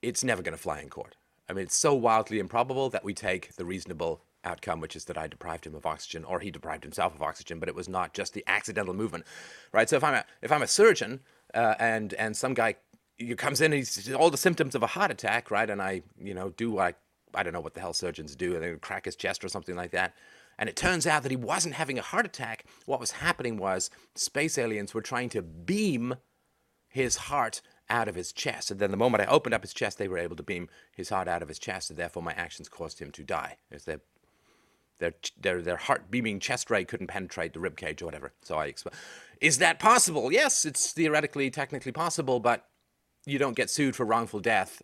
[0.00, 1.16] it's never going to fly in court.
[1.52, 5.18] I mean, it's so wildly improbable that we take the reasonable outcome, which is that
[5.18, 8.14] I deprived him of oxygen, or he deprived himself of oxygen, but it was not
[8.14, 9.26] just the accidental movement,
[9.70, 9.86] right?
[9.86, 11.20] So if I'm a if I'm a surgeon
[11.52, 12.76] uh, and and some guy
[13.18, 15.68] he comes in and he's all the symptoms of a heart attack, right?
[15.68, 16.94] And I you know do I,
[17.34, 19.76] I don't know what the hell surgeons do, and they crack his chest or something
[19.76, 20.14] like that.
[20.58, 22.64] And it turns out that he wasn't having a heart attack.
[22.86, 26.16] What was happening was space aliens were trying to beam
[26.88, 27.60] his heart
[27.92, 28.70] out of his chest.
[28.70, 31.10] And then the moment I opened up his chest, they were able to beam his
[31.10, 33.58] heart out of his chest, and therefore my actions caused him to die.
[33.70, 34.00] As their
[34.98, 38.32] their their their heart beaming chest ray couldn't penetrate the rib cage or whatever.
[38.42, 38.96] So I explained.
[39.40, 40.32] Is that possible?
[40.32, 42.66] Yes, it's theoretically, technically possible, but
[43.26, 44.82] you don't get sued for wrongful death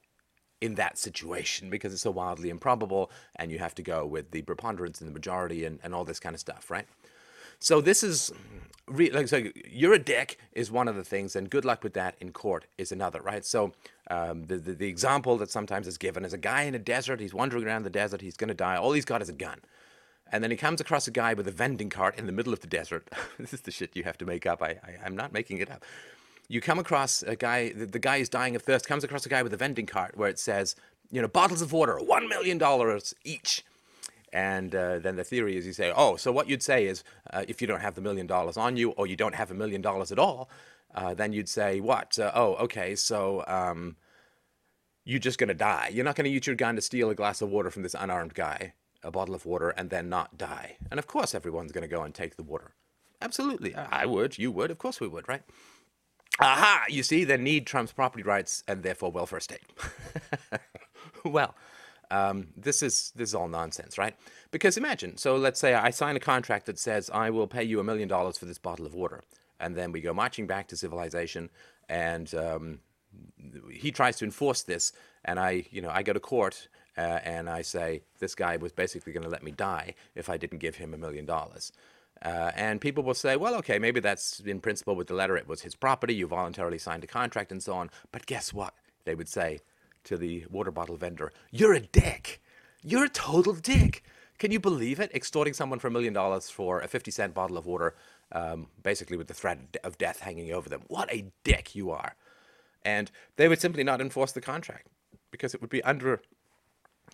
[0.60, 4.42] in that situation because it's so wildly improbable, and you have to go with the
[4.42, 6.86] preponderance and the majority and, and all this kind of stuff, right?
[7.60, 8.32] So this is
[8.88, 12.14] like so you're a dick is one of the things, and good luck with that
[12.20, 13.44] in court is another, right?
[13.44, 13.72] So
[14.10, 17.20] um, the, the the example that sometimes is given is a guy in a desert.
[17.20, 18.20] He's wandering around the desert.
[18.20, 18.76] He's going to die.
[18.76, 19.60] All he's got is a gun.
[20.30, 22.60] And then he comes across a guy with a vending cart in the middle of
[22.60, 23.08] the desert.
[23.38, 24.62] this is the shit you have to make up.
[24.62, 25.84] I, I, am not making it up.
[26.48, 29.28] You come across a guy, the, the guy is dying of thirst, comes across a
[29.28, 30.76] guy with a vending cart where it says,
[31.10, 32.60] you know, bottles of water, $1 million
[33.24, 33.64] each.
[34.32, 37.44] And uh, then the theory is you say, oh, so what you'd say is uh,
[37.48, 39.80] if you don't have the million dollars on you or you don't have a million
[39.80, 40.50] dollars at all,
[40.94, 42.18] uh, then you'd say, what?
[42.18, 43.96] Uh, oh, okay, so um,
[45.04, 45.90] you're just going to die.
[45.92, 47.94] You're not going to use your gun to steal a glass of water from this
[47.98, 50.76] unarmed guy, a bottle of water, and then not die.
[50.90, 52.72] And of course, everyone's going to go and take the water.
[53.20, 53.74] Absolutely.
[53.74, 54.38] I would.
[54.38, 54.70] You would.
[54.70, 55.42] Of course we would, right?
[56.40, 56.84] Aha!
[56.88, 59.64] You see, then need trumps property rights and therefore welfare state.
[61.24, 61.54] well,
[62.10, 64.14] um, this is this is all nonsense, right?
[64.50, 67.80] Because imagine, so let's say I sign a contract that says I will pay you
[67.80, 69.22] a million dollars for this bottle of water,
[69.60, 71.50] and then we go marching back to civilization,
[71.88, 72.78] and um,
[73.70, 74.92] he tries to enforce this,
[75.24, 76.68] and I, you know, I go to court
[76.98, 80.36] uh, and I say this guy was basically going to let me die if I
[80.36, 81.72] didn't give him a million dollars.
[82.20, 85.46] Uh, and people will say, well, okay, maybe that's in principle with the letter, it
[85.46, 87.90] was his property, you voluntarily signed a contract and so on.
[88.10, 88.74] But guess what?
[89.04, 89.60] They would say,
[90.08, 92.40] to the water bottle vendor, You're a dick.
[92.82, 94.02] You're a total dick.
[94.38, 95.14] Can you believe it?
[95.14, 97.94] Extorting someone for a million dollars for a 50 cent bottle of water,
[98.32, 100.82] um, basically with the threat of death hanging over them.
[100.86, 102.14] What a dick you are.
[102.84, 104.86] And they would simply not enforce the contract
[105.30, 106.22] because it would be under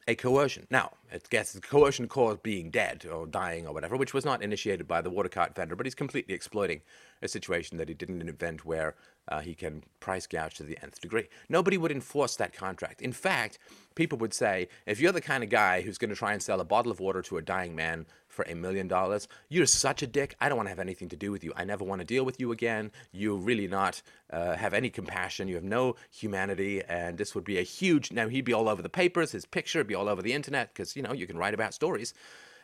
[0.06, 0.66] a coercion.
[0.70, 4.42] Now, it gets the coercion caused being dead or dying or whatever, which was not
[4.42, 6.82] initiated by the water cart vendor, but he's completely exploiting
[7.22, 8.94] a situation that he didn't invent where
[9.28, 11.28] uh, he can price gouge to the nth degree.
[11.48, 13.00] Nobody would enforce that contract.
[13.00, 13.58] In fact,
[13.94, 16.60] people would say, if you're the kind of guy who's going to try and sell
[16.60, 20.06] a bottle of water to a dying man for a million dollars, you're such a
[20.06, 20.34] dick.
[20.40, 21.52] I don't want to have anything to do with you.
[21.56, 22.90] I never want to deal with you again.
[23.12, 25.48] You really not uh, have any compassion.
[25.48, 26.82] You have no humanity.
[26.82, 28.12] And this would be a huge.
[28.12, 29.32] Now he'd be all over the papers.
[29.32, 31.72] His picture would be all over the internet because you know you can write about
[31.72, 32.12] stories.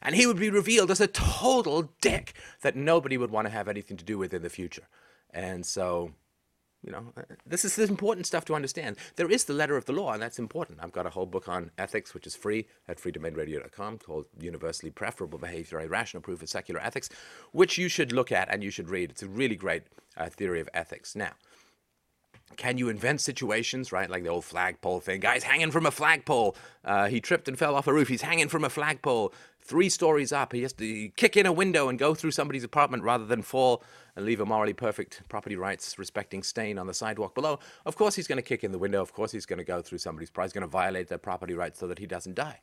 [0.02, 3.68] And he would be revealed as a total dick that nobody would want to have
[3.68, 4.84] anything to do with in the future.
[5.32, 6.12] And so
[6.82, 8.96] you know, uh, this is important stuff to understand.
[9.16, 10.78] There is the letter of the law, and that's important.
[10.82, 15.38] I've got a whole book on ethics, which is free at freedomainradio.com, called Universally Preferable
[15.38, 17.10] Behavior, a Rational Proof of Secular Ethics,
[17.52, 19.10] which you should look at and you should read.
[19.10, 19.82] It's a really great
[20.16, 21.14] uh, theory of ethics.
[21.14, 21.32] Now,
[22.56, 24.10] can you invent situations, right?
[24.10, 25.20] Like the old flagpole thing.
[25.20, 26.56] Guy's hanging from a flagpole.
[26.84, 28.08] Uh, he tripped and fell off a roof.
[28.08, 29.32] He's hanging from a flagpole
[29.62, 30.52] three stories up.
[30.52, 33.82] He has to kick in a window and go through somebody's apartment rather than fall
[34.16, 37.60] and leave a morally perfect property rights respecting stain on the sidewalk below.
[37.86, 39.00] Of course, he's going to kick in the window.
[39.00, 40.48] Of course, he's going to go through somebody's property.
[40.48, 42.60] He's going to violate their property rights so that he doesn't die.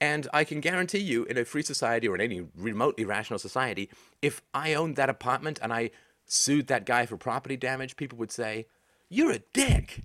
[0.00, 3.88] And I can guarantee you, in a free society or in any remotely rational society,
[4.20, 5.90] if I owned that apartment and I
[6.26, 8.66] sued that guy for property damage, people would say,
[9.14, 10.04] You're a dick.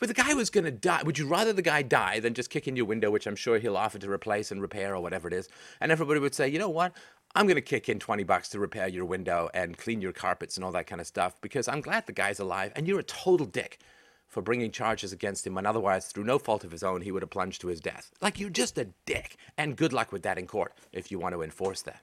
[0.00, 1.04] But the guy was going to die.
[1.04, 3.60] Would you rather the guy die than just kick in your window, which I'm sure
[3.60, 5.48] he'll offer to replace and repair or whatever it is?
[5.80, 6.92] And everybody would say, you know what?
[7.36, 10.56] I'm going to kick in 20 bucks to repair your window and clean your carpets
[10.56, 13.04] and all that kind of stuff because I'm glad the guy's alive and you're a
[13.04, 13.78] total dick
[14.26, 17.22] for bringing charges against him when otherwise, through no fault of his own, he would
[17.22, 18.10] have plunged to his death.
[18.20, 19.36] Like, you're just a dick.
[19.56, 22.02] And good luck with that in court if you want to enforce that.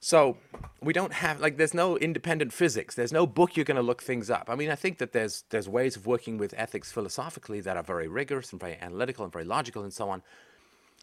[0.00, 0.36] So
[0.80, 2.94] we don't have like there's no independent physics.
[2.94, 4.48] There's no book you're going to look things up.
[4.48, 7.82] I mean, I think that there's there's ways of working with ethics philosophically that are
[7.82, 10.22] very rigorous and very analytical and very logical and so on.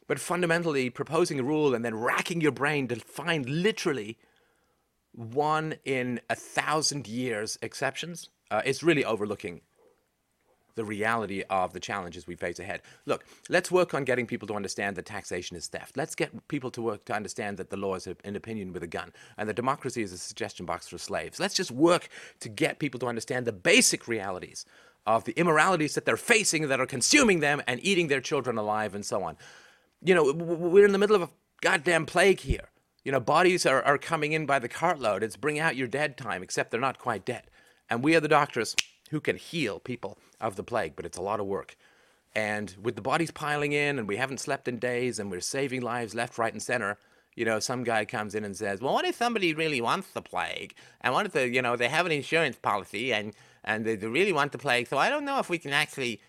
[0.08, 4.18] But fundamentally, proposing a rule and then racking your brain to find literally
[5.12, 9.62] one in a thousand years exceptions uh, is really overlooking
[10.76, 12.82] the reality of the challenges we face ahead.
[13.06, 15.98] Look, let's work on getting people to understand that taxation is theft.
[15.98, 18.88] Let's get people to work to understand that the law is an opinion with a
[18.88, 21.40] gun and that democracy is a suggestion box for slaves.
[21.40, 22.10] Let's just work
[22.42, 24.66] to get people to understand the basic realities
[25.06, 28.96] of the immoralities that they're facing that are consuming them and eating their children alive
[28.96, 29.38] and so on.
[30.04, 31.30] You know, we're in the middle of a
[31.62, 32.70] goddamn plague here.
[33.04, 35.22] You know, bodies are, are coming in by the cartload.
[35.22, 37.44] It's bring out your dead time, except they're not quite dead.
[37.88, 38.76] And we are the doctors
[39.12, 41.76] who can heal people of the plague, but it's a lot of work.
[42.34, 45.82] And with the bodies piling in, and we haven't slept in days, and we're saving
[45.82, 46.98] lives left, right, and center,
[47.36, 50.22] you know, some guy comes in and says, "Well, what if somebody really wants the
[50.22, 53.96] plague, and what if the, you know, they have an insurance policy, and and they,
[53.96, 54.88] they really want the plague?
[54.88, 56.22] So I don't know if we can actually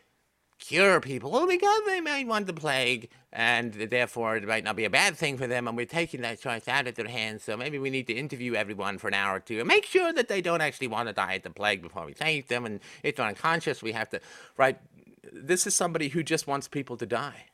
[0.58, 4.90] cure people because they might want the plague, and therefore it might not be a
[4.90, 7.44] bad thing for them, and we're taking that choice out of their hands.
[7.44, 10.12] So maybe we need to interview everyone for an hour or two and make sure
[10.12, 12.64] that they don't actually want to die at the plague before we save them.
[12.64, 14.20] And if they're unconscious, we have to,
[14.56, 14.78] right?
[15.32, 17.46] This is somebody who just wants people to die.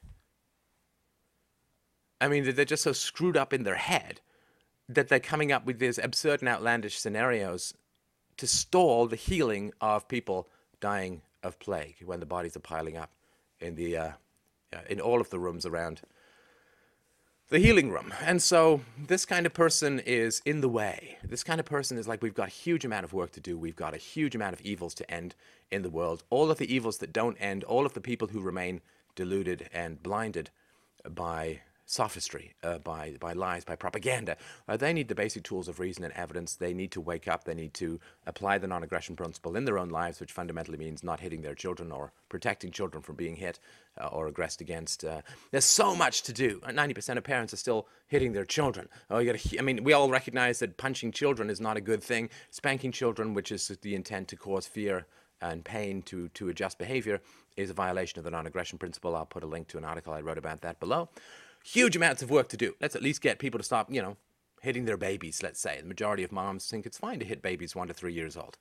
[2.21, 4.21] I mean, they're just so screwed up in their head
[4.89, 7.75] that they're coming up with these absurd and outlandish scenarios
[8.37, 10.49] to stall the healing of people
[10.81, 13.11] dying of plague when the bodies are piling up
[13.61, 14.11] in the uh,
[14.89, 16.03] in all of the rooms around
[17.49, 18.15] the healing room.
[18.23, 21.19] And so this kind of person is in the way.
[21.23, 23.59] This kind of person is like we've got a huge amount of work to do.
[23.59, 25.35] We've got a huge amount of evils to end
[25.71, 26.25] in the world.
[26.31, 28.81] All of the evils that don't end, all of the people who remain
[29.15, 30.49] deluded and blinded
[31.09, 31.61] by
[31.93, 34.37] sophistry, uh, by, by lies, by propaganda.
[34.67, 36.55] Uh, they need the basic tools of reason and evidence.
[36.55, 37.45] They need to wake up.
[37.45, 41.05] They need to apply the non aggression principle in their own lives, which fundamentally means
[41.05, 43.59] not hitting their children or protecting children from being hit
[44.01, 45.05] uh, or aggressed against.
[45.05, 46.61] Uh, there's so much to do.
[46.61, 48.89] 90% of parents are still hitting their children.
[49.11, 52.03] Oh, you gotta, I mean, we all recognize that punching children is not a good
[52.03, 52.31] thing.
[52.51, 55.07] Spanking children, which is the intent to cause fear
[55.43, 57.21] and pain to, to adjust behavior,
[57.57, 59.15] is a violation of the non aggression principle.
[59.15, 61.11] I'll put a link to an article I wrote about that below
[61.65, 62.75] huge amounts of work to do.
[62.81, 64.17] Let's at least get people to stop, you know,
[64.61, 65.81] hitting their babies, let's say.
[65.81, 68.59] The majority of moms think it's fine to hit babies one to three years old.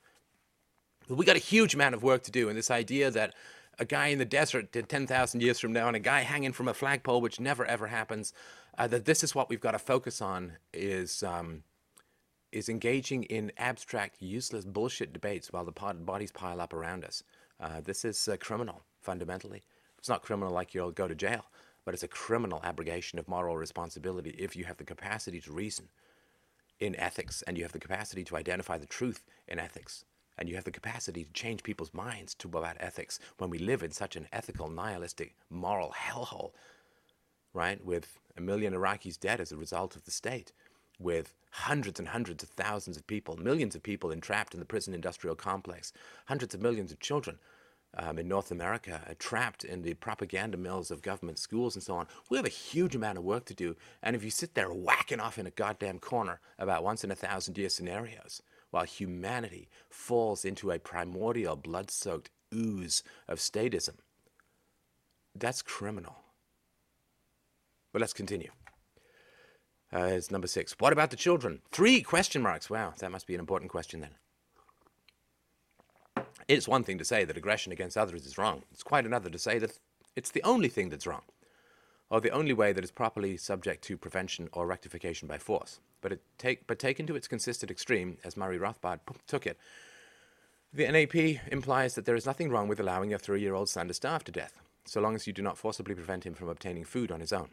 [1.08, 3.34] But we got a huge amount of work to do, and this idea that
[3.78, 6.74] a guy in the desert 10,000 years from now and a guy hanging from a
[6.74, 8.32] flagpole, which never ever happens,
[8.78, 11.22] uh, that this is what we've got to focus on is.
[11.22, 11.64] Um,
[12.52, 17.24] is engaging in abstract, useless bullshit debates while the bodies pile up around us.
[17.58, 19.62] Uh, this is uh, criminal, fundamentally.
[19.98, 21.46] It's not criminal like you'll go to jail,
[21.84, 25.88] but it's a criminal abrogation of moral responsibility if you have the capacity to reason
[26.80, 30.04] in ethics and you have the capacity to identify the truth in ethics
[30.38, 33.82] and you have the capacity to change people's minds to about ethics when we live
[33.82, 36.52] in such an ethical, nihilistic, moral hellhole,
[37.52, 37.84] right?
[37.84, 40.52] With a million Iraqis dead as a result of the state,
[40.98, 44.94] with hundreds and hundreds of thousands of people, millions of people entrapped in the prison
[44.94, 45.92] industrial complex,
[46.26, 47.38] hundreds of millions of children
[47.96, 51.94] um, in North America, uh, trapped in the propaganda mills of government schools and so
[51.94, 52.06] on.
[52.30, 53.76] We have a huge amount of work to do.
[54.02, 57.16] And if you sit there whacking off in a goddamn corner about once in a
[57.16, 63.96] thousand year scenarios, while humanity falls into a primordial, blood soaked ooze of statism,
[65.34, 66.16] that's criminal.
[67.92, 68.50] But let's continue.
[69.94, 70.74] Uh, it's number six.
[70.78, 71.60] What about the children?
[71.70, 72.70] Three question marks.
[72.70, 74.12] Wow, that must be an important question then.
[76.52, 78.64] It's one thing to say that aggression against others is wrong.
[78.72, 79.78] It's quite another to say that
[80.14, 81.22] it's the only thing that's wrong,
[82.10, 85.80] or the only way that is properly subject to prevention or rectification by force.
[86.02, 89.56] But, take, but taken to its consistent extreme, as Murray Rothbard took it,
[90.74, 91.14] the NAP
[91.50, 94.24] implies that there is nothing wrong with allowing your three year old son to starve
[94.24, 97.20] to death, so long as you do not forcibly prevent him from obtaining food on
[97.20, 97.48] his own.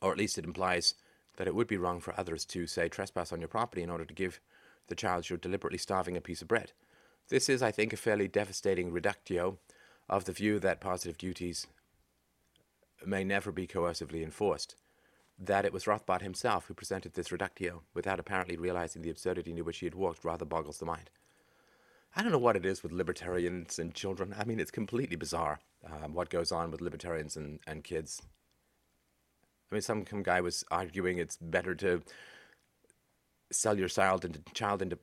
[0.00, 0.94] Or at least it implies
[1.36, 4.06] that it would be wrong for others to, say, trespass on your property in order
[4.06, 4.40] to give
[4.88, 6.72] the child you're deliberately starving a piece of bread.
[7.28, 9.58] This is, I think, a fairly devastating reductio
[10.08, 11.66] of the view that positive duties
[13.04, 14.76] may never be coercively enforced.
[15.38, 19.64] That it was Rothbard himself who presented this reductio without apparently realizing the absurdity into
[19.64, 21.10] which he had walked rather boggles the mind.
[22.14, 24.34] I don't know what it is with libertarians and children.
[24.38, 28.22] I mean, it's completely bizarre um, what goes on with libertarians and, and kids.
[29.70, 32.02] I mean, some, some guy was arguing it's better to
[33.50, 34.98] sell your child into child into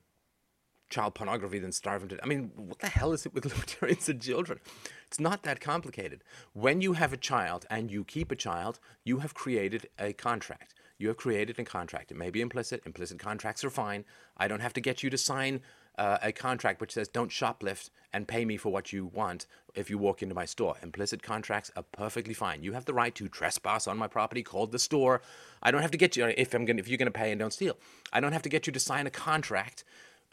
[0.93, 2.23] child pornography than starve them to.
[2.23, 4.59] I mean, what the hell is it with libertarians and children?
[5.07, 6.23] It's not that complicated.
[6.53, 10.73] When you have a child and you keep a child, you have created a contract.
[10.97, 12.11] You have created a contract.
[12.11, 12.83] It may be implicit.
[12.85, 14.05] Implicit contracts are fine.
[14.37, 15.61] I don't have to get you to sign
[15.97, 19.89] uh, a contract which says don't shoplift and pay me for what you want if
[19.89, 20.75] you walk into my store.
[20.81, 22.63] Implicit contracts are perfectly fine.
[22.63, 25.21] You have the right to trespass on my property, called the store.
[25.61, 27.39] I don't have to get you if I'm going if you're going to pay and
[27.39, 27.77] don't steal.
[28.11, 29.83] I don't have to get you to sign a contract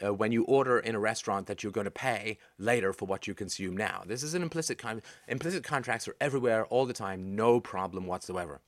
[0.03, 3.27] uh, when you order in a restaurant that you're going to pay later for what
[3.27, 4.03] you consume now.
[4.05, 8.61] This is an implicit con- implicit contracts are everywhere all the time, no problem whatsoever.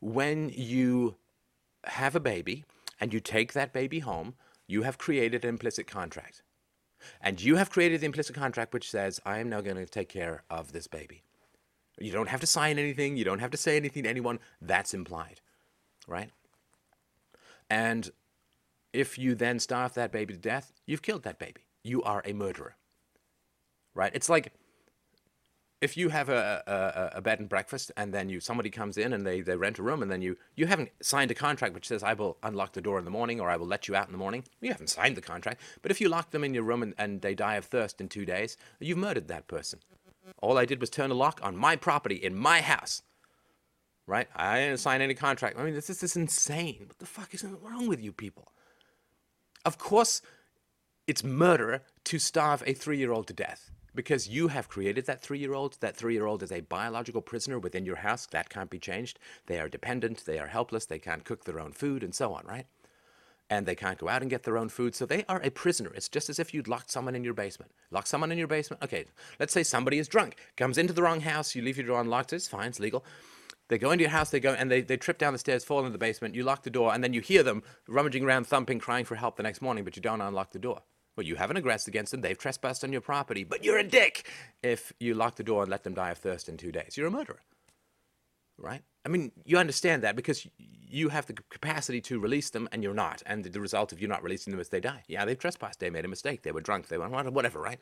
[0.00, 1.16] When you
[1.84, 2.64] have a baby
[3.00, 4.34] and you take that baby home,
[4.66, 6.42] you have created an implicit contract.
[7.20, 10.08] And you have created the implicit contract which says, I am now going to take
[10.08, 11.22] care of this baby.
[11.98, 14.38] You don't have to sign anything, you don't have to say anything to anyone.
[14.60, 15.40] That's implied,
[16.06, 16.30] right?
[17.70, 18.10] And
[18.98, 21.62] if you then starve that baby to death, you've killed that baby.
[21.84, 22.74] You are a murderer,
[23.94, 24.10] right?
[24.12, 24.52] It's like
[25.80, 29.12] if you have a, a, a, bed and breakfast and then you somebody comes in
[29.12, 31.86] and they, they rent a room and then you you haven't signed a contract which
[31.86, 34.06] says I will unlock the door in the morning or I will let you out
[34.06, 34.42] in the morning.
[34.60, 35.60] You haven't signed the contract.
[35.80, 38.08] But if you lock them in your room and, and they die of thirst in
[38.08, 39.78] two days, you've murdered that person.
[40.42, 43.02] All I did was turn a lock on my property in my house.
[44.08, 44.26] Right?
[44.34, 45.56] I didn't sign any contract.
[45.56, 46.86] I mean, this this is insane.
[46.88, 48.50] What the fuck is wrong with you people?
[49.64, 50.22] Of course,
[51.06, 55.20] it's murder to starve a three year old to death because you have created that
[55.20, 55.76] three year old.
[55.80, 58.26] That three year old is a biological prisoner within your house.
[58.26, 59.18] That can't be changed.
[59.46, 60.24] They are dependent.
[60.24, 60.86] They are helpless.
[60.86, 62.66] They can't cook their own food and so on, right?
[63.50, 64.94] And they can't go out and get their own food.
[64.94, 65.90] So they are a prisoner.
[65.94, 67.72] It's just as if you'd locked someone in your basement.
[67.90, 68.82] Lock someone in your basement.
[68.82, 69.06] Okay,
[69.40, 71.54] let's say somebody is drunk, comes into the wrong house.
[71.54, 72.34] You leave your door unlocked.
[72.34, 72.68] It's fine.
[72.68, 73.04] It's legal.
[73.68, 75.80] They go into your house, they go and they, they trip down the stairs, fall
[75.80, 78.78] into the basement, you lock the door, and then you hear them rummaging around, thumping,
[78.78, 80.82] crying for help the next morning, but you don't unlock the door.
[81.16, 82.20] Well, you haven't aggressed against them.
[82.20, 84.30] They've trespassed on your property, but you're a dick
[84.62, 86.96] if you lock the door and let them die of thirst in two days.
[86.96, 87.42] You're a murderer.
[88.56, 88.82] Right?
[89.04, 92.94] I mean, you understand that because you have the capacity to release them and you're
[92.94, 93.22] not.
[93.26, 95.02] And the result of you not releasing them is they die.
[95.08, 95.80] Yeah, they've trespassed.
[95.80, 96.42] They made a mistake.
[96.42, 96.88] They were drunk.
[96.88, 97.78] They were whatever, right?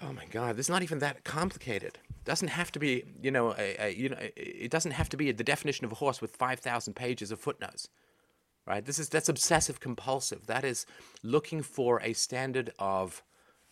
[0.00, 1.98] Oh my God, this is not even that complicated.
[2.08, 5.16] It doesn't have to be, you know, a, a, you know, it doesn't have to
[5.16, 7.88] be the definition of a horse with 5,000 pages of footnotes
[8.68, 8.84] right?
[8.84, 10.46] This is that's obsessive compulsive.
[10.46, 10.86] That is
[11.22, 13.22] looking for a standard of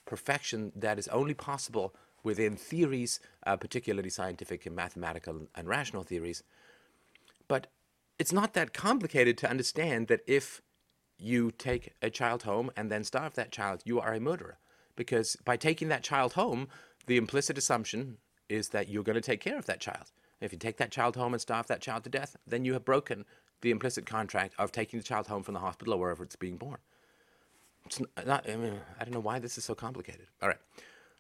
[0.07, 6.43] perfection that is only possible within theories, uh, particularly scientific and mathematical and rational theories.
[7.47, 7.69] But
[8.19, 10.63] it's not that complicated to understand that if
[11.19, 14.59] you take a child home and then starve that child, you are a murderer.
[14.97, 16.69] Because by taking that child home,
[17.07, 20.11] the implicit assumption is that you're going to take care of that child.
[20.41, 22.85] If you take that child home and starve that child to death, then you have
[22.85, 23.25] broken
[23.63, 26.57] the implicit contract of taking the child home from the hospital or wherever it's being
[26.57, 26.79] born.
[27.87, 30.27] It's not, I, mean, I don't know why this is so complicated.
[30.43, 30.59] All right.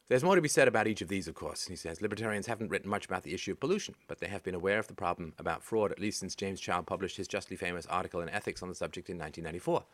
[0.08, 1.66] There's more to be said about each of these, of course.
[1.66, 4.54] He says libertarians haven't written much about the issue of pollution, but they have been
[4.54, 7.86] aware of the problem about fraud at least since James Child published his justly famous
[7.86, 9.84] article in Ethics on the subject in 1994.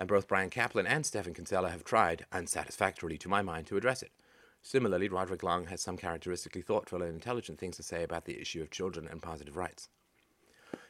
[0.00, 4.02] And both Bryan Caplan and Stephan Kinsella have tried, unsatisfactorily to my mind, to address
[4.02, 4.10] it.
[4.62, 8.62] Similarly, Roderick Long has some characteristically thoughtful and intelligent things to say about the issue
[8.62, 9.90] of children and positive rights.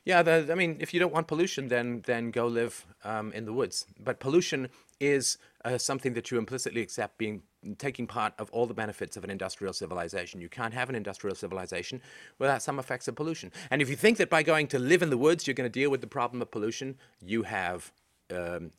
[0.05, 3.45] Yeah, the, I mean, if you don't want pollution, then then go live um, in
[3.45, 3.85] the woods.
[3.99, 4.69] But pollution
[4.99, 7.43] is uh, something that you implicitly accept being
[7.79, 10.41] taking part of all the benefits of an industrial civilization.
[10.41, 12.01] You can't have an industrial civilization
[12.39, 13.53] without some effects of pollution.
[13.71, 15.81] And if you think that by going to live in the woods you're going to
[15.81, 17.93] deal with the problem of pollution, you have
[18.33, 18.71] um,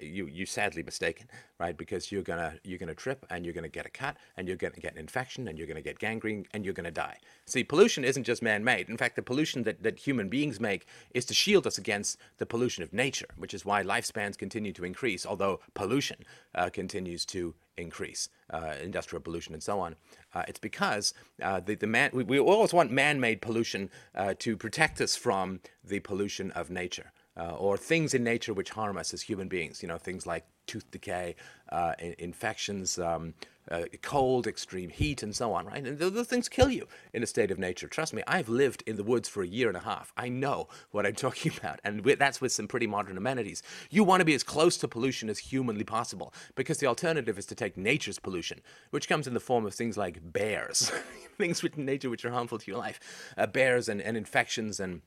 [0.00, 1.76] you you sadly mistaken, right?
[1.76, 4.74] Because you're gonna you're gonna trip and you're gonna get a cut and you're gonna
[4.76, 7.16] get an infection and you're gonna get gangrene and you're gonna die.
[7.46, 8.88] See, pollution isn't just man-made.
[8.88, 12.46] In fact, the pollution that, that human beings make is to shield us against the
[12.46, 16.18] pollution of nature, which is why lifespans continue to increase, although pollution
[16.54, 19.96] uh, continues to increase, uh, industrial pollution and so on.
[20.34, 24.56] Uh, it's because uh, the, the man, we, we always want man-made pollution uh, to
[24.56, 29.14] protect us from the pollution of nature uh, or things in nature which harm us
[29.14, 29.82] as human beings.
[29.82, 31.34] You know, things like tooth decay,
[31.70, 33.34] uh, infections, um,
[33.70, 35.84] uh, cold, extreme heat, and so on, right?
[35.84, 37.86] And those things kill you in a state of nature.
[37.86, 40.12] Trust me, I've lived in the woods for a year and a half.
[40.16, 43.62] I know what I'm talking about, and that's with some pretty modern amenities.
[43.90, 47.46] You want to be as close to pollution as humanly possible, because the alternative is
[47.46, 48.60] to take nature's pollution,
[48.90, 50.92] which comes in the form of things like bears,
[51.38, 53.00] things in nature which are harmful to your life,
[53.38, 55.02] uh, bears and, and infections and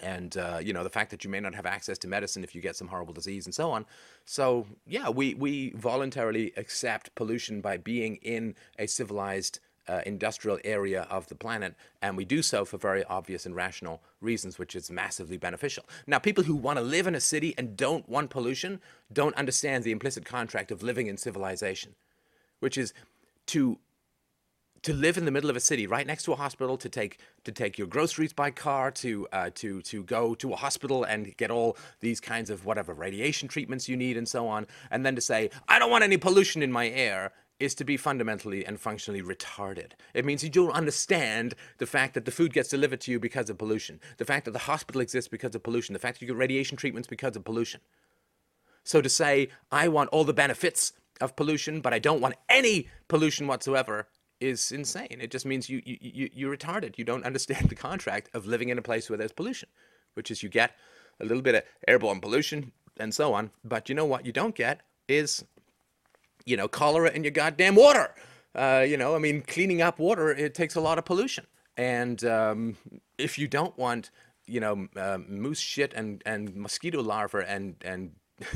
[0.00, 2.54] and uh, you know the fact that you may not have access to medicine if
[2.54, 3.84] you get some horrible disease and so on
[4.24, 11.06] so yeah we we voluntarily accept pollution by being in a civilized uh, industrial area
[11.10, 14.90] of the planet, and we do so for very obvious and rational reasons, which is
[14.90, 15.84] massively beneficial.
[16.06, 18.80] Now, people who want to live in a city and don't want pollution
[19.12, 21.94] don't understand the implicit contract of living in civilization,
[22.60, 22.94] which is
[23.46, 23.78] to
[24.82, 27.18] to live in the middle of a city, right next to a hospital, to take
[27.44, 31.36] to take your groceries by car, to uh, to to go to a hospital and
[31.36, 35.14] get all these kinds of whatever radiation treatments you need and so on, and then
[35.14, 38.80] to say I don't want any pollution in my air is to be fundamentally and
[38.80, 39.92] functionally retarded.
[40.14, 43.48] It means you don't understand the fact that the food gets delivered to you because
[43.48, 46.32] of pollution, the fact that the hospital exists because of pollution, the fact that you
[46.32, 47.80] get radiation treatments because of pollution.
[48.82, 52.88] So to say I want all the benefits of pollution, but I don't want any
[53.06, 54.08] pollution whatsoever
[54.42, 55.18] is insane.
[55.20, 56.98] It just means you, you, you, you're retarded.
[56.98, 59.68] You don't understand the contract of living in a place where there's pollution,
[60.14, 60.72] which is you get
[61.20, 63.50] a little bit of airborne pollution and so on.
[63.64, 65.44] But you know what you don't get is,
[66.44, 68.14] you know, cholera in your goddamn water.
[68.54, 71.46] Uh, you know, I mean, cleaning up water, it takes a lot of pollution.
[71.76, 72.76] And um,
[73.16, 74.10] if you don't want,
[74.46, 78.12] you know, uh, moose shit and, and mosquito larvae and, and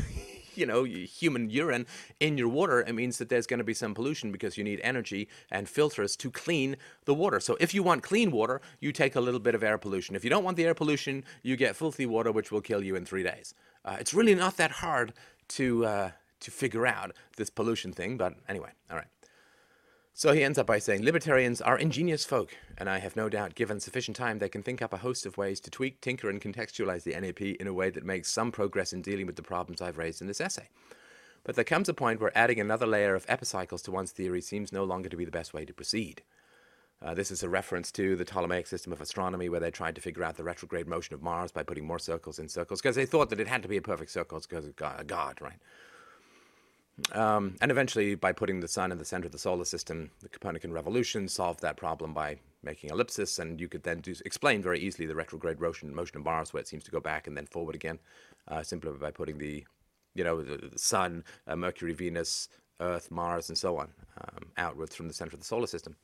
[0.56, 1.86] you know, human urine
[2.20, 4.80] in your water, it means that there's going to be some pollution because you need
[4.82, 7.40] energy and filters to clean the water.
[7.40, 10.16] So if you want clean water, you take a little bit of air pollution.
[10.16, 12.96] If you don't want the air pollution, you get filthy water, which will kill you
[12.96, 13.54] in three days.
[13.84, 15.12] Uh, it's really not that hard
[15.48, 19.06] to uh, to figure out this pollution thing, but anyway, all right.
[20.18, 23.54] So he ends up by saying libertarians are ingenious folk, and I have no doubt
[23.54, 26.40] given sufficient time they can think up a host of ways to tweak, tinker, and
[26.40, 29.82] contextualize the NAP in a way that makes some progress in dealing with the problems
[29.82, 30.70] I've raised in this essay.
[31.44, 34.72] But there comes a point where adding another layer of epicycles to one's theory seems
[34.72, 36.22] no longer to be the best way to proceed.
[37.02, 40.00] Uh, this is a reference to the Ptolemaic system of astronomy, where they tried to
[40.00, 43.04] figure out the retrograde motion of Mars by putting more circles in circles, because they
[43.04, 45.60] thought that it had to be a perfect circle because of God, God right?
[47.12, 50.30] Um, and eventually, by putting the sun in the center of the solar system, the
[50.30, 54.80] Copernican revolution solved that problem by making ellipsis, and you could then do, explain very
[54.80, 57.46] easily the retrograde motion, motion of Mars, where it seems to go back and then
[57.46, 57.98] forward again,
[58.48, 59.64] uh, simply by putting the,
[60.14, 62.48] you know, the, the sun, uh, Mercury, Venus,
[62.80, 63.90] Earth, Mars, and so on,
[64.22, 65.96] um, outwards from the center of the solar system.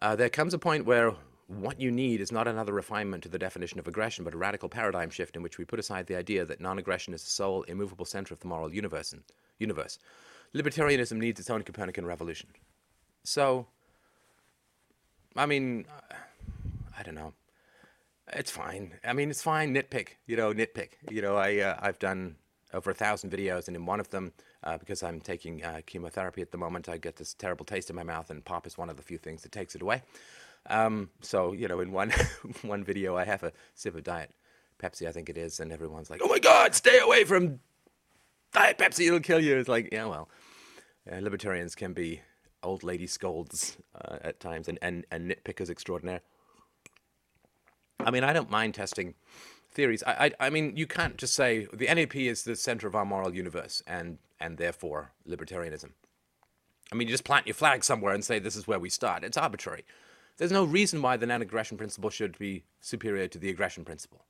[0.00, 1.12] Uh, there comes a point where
[1.46, 4.68] what you need is not another refinement to the definition of aggression, but a radical
[4.68, 7.62] paradigm shift in which we put aside the idea that non aggression is the sole,
[7.64, 9.14] immovable center of the moral universe.
[9.58, 9.98] universe.
[10.54, 12.50] Libertarianism needs its own Copernican revolution.
[13.24, 13.66] So,
[15.36, 15.86] I mean,
[16.98, 17.32] I don't know.
[18.32, 18.94] It's fine.
[19.04, 19.74] I mean, it's fine.
[19.74, 20.90] Nitpick, you know, nitpick.
[21.10, 22.36] You know, I uh, I've done
[22.72, 24.32] over a thousand videos, and in one of them,
[24.64, 27.96] uh, because I'm taking uh, chemotherapy at the moment, I get this terrible taste in
[27.96, 30.02] my mouth, and pop is one of the few things that takes it away.
[30.68, 32.12] Um, so you know, in one
[32.62, 34.30] one video, I have a sip of Diet
[34.82, 37.60] Pepsi, I think it is, and everyone's like, "Oh my God, stay away from
[38.52, 39.06] Diet Pepsi!
[39.06, 40.28] It'll kill you." It's like, yeah, well,
[41.10, 42.20] uh, libertarians can be
[42.62, 46.20] old lady scolds uh, at times and, and, and nitpickers extraordinaire.
[48.00, 49.14] I mean, I don't mind testing
[49.70, 50.02] theories.
[50.06, 53.04] I, I, I mean, you can't just say the NAP is the center of our
[53.04, 55.90] moral universe and, and therefore libertarianism.
[56.90, 59.24] I mean, you just plant your flag somewhere and say this is where we start.
[59.24, 59.84] It's arbitrary.
[60.42, 64.24] There's no reason why the non aggression principle should be superior to the aggression principle.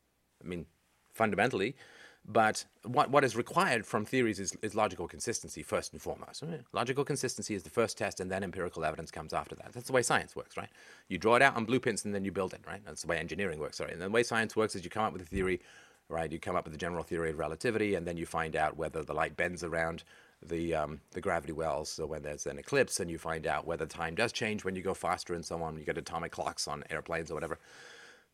[0.44, 0.66] I mean,
[1.14, 1.74] fundamentally,
[2.22, 6.42] but what, what is required from theories is, is logical consistency first and foremost.
[6.42, 9.72] Eh, logical consistency is the first test, and then empirical evidence comes after that.
[9.72, 10.68] That's the way science works, right?
[11.08, 12.82] You draw it out on blueprints, and then you build it, right?
[12.84, 13.92] That's the way engineering works, sorry.
[13.92, 15.62] And the way science works is you come up with a theory,
[16.10, 16.30] right?
[16.30, 19.02] You come up with a general theory of relativity, and then you find out whether
[19.02, 20.04] the light bends around
[20.47, 21.90] the um, the gravity wells.
[21.90, 24.82] So when there's an eclipse, and you find out whether time does change when you
[24.82, 25.76] go faster, and so on.
[25.76, 27.59] You get atomic clocks on airplanes or whatever.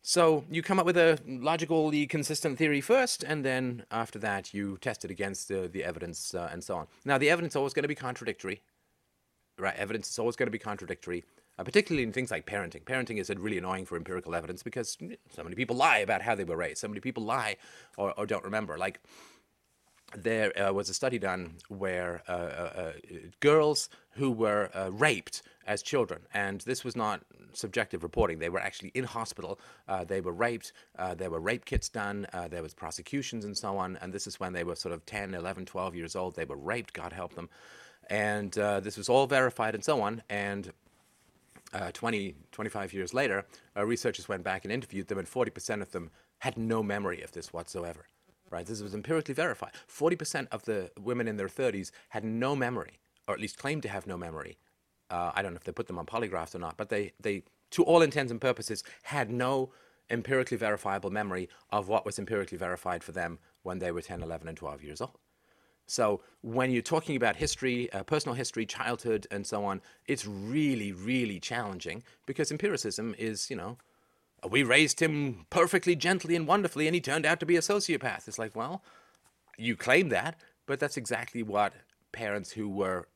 [0.01, 4.77] So you come up with a logically consistent theory first, and then after that you
[4.81, 6.87] test it against uh, the evidence uh, and so on.
[7.05, 8.61] Now the evidence is always going to be contradictory,
[9.57, 9.75] right?
[9.75, 11.25] Evidence is always going to be contradictory,
[11.57, 12.83] uh, particularly in things like parenting.
[12.85, 14.97] Parenting is really annoying for empirical evidence because
[15.31, 16.79] so many people lie about how they were raised.
[16.79, 17.57] So many people lie
[17.97, 18.77] or, or don't remember.
[18.77, 19.01] Like
[20.15, 22.91] there uh, was a study done where uh, uh, uh
[23.39, 27.21] girls who were uh, raped as children, and this was not
[27.53, 28.39] subjective reporting.
[28.39, 29.59] They were actually in hospital.
[29.87, 30.71] Uh, they were raped.
[31.15, 32.27] there were rape kits done.
[32.49, 33.97] there was prosecutions and so on.
[34.01, 36.35] And this is when they were sort of 10, 11, 12 years old.
[36.35, 36.93] They were raped.
[36.93, 37.49] God help them.
[38.09, 40.21] And this was all verified and so on.
[40.29, 40.71] And
[41.73, 43.45] uh, 20, 25 years later,
[43.75, 47.51] researchers went back and interviewed them, and 40% of them had no memory of this
[47.51, 48.05] whatsoever
[48.51, 48.65] right?
[48.65, 49.71] This was empirically verified.
[49.87, 53.89] 40% of the women in their 30s had no memory, or at least claimed to
[53.89, 54.57] have no memory.
[55.09, 57.43] Uh, I don't know if they put them on polygraphs or not, but they, they,
[57.71, 59.71] to all intents and purposes, had no
[60.09, 64.47] empirically verifiable memory of what was empirically verified for them when they were 10, 11,
[64.47, 65.17] and 12 years old.
[65.89, 70.91] So when you're talking about history, uh, personal history, childhood, and so on, it's really,
[70.91, 73.77] really challenging because empiricism is, you know,
[74.47, 78.27] we raised him perfectly, gently, and wonderfully, and he turned out to be a sociopath.
[78.27, 78.83] It's like, well,
[79.57, 81.73] you claim that, but that's exactly what
[82.11, 83.07] parents who were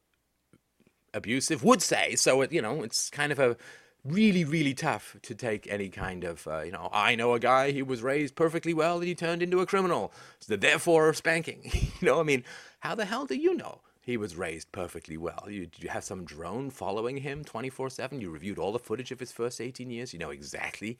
[1.13, 2.15] abusive would say.
[2.15, 3.55] So it, you know, it's kind of a
[4.03, 7.71] really, really tough to take any kind of, uh, you know, I know a guy,
[7.71, 10.11] he was raised perfectly well and he turned into a criminal.
[10.39, 11.61] So therefore, spanking.
[11.73, 12.43] you know, I mean,
[12.79, 13.79] how the hell do you know?
[14.03, 15.45] He was raised perfectly well.
[15.47, 18.19] You, you have some drone following him 24 7.
[18.19, 20.11] You reviewed all the footage of his first 18 years.
[20.11, 20.97] You know exactly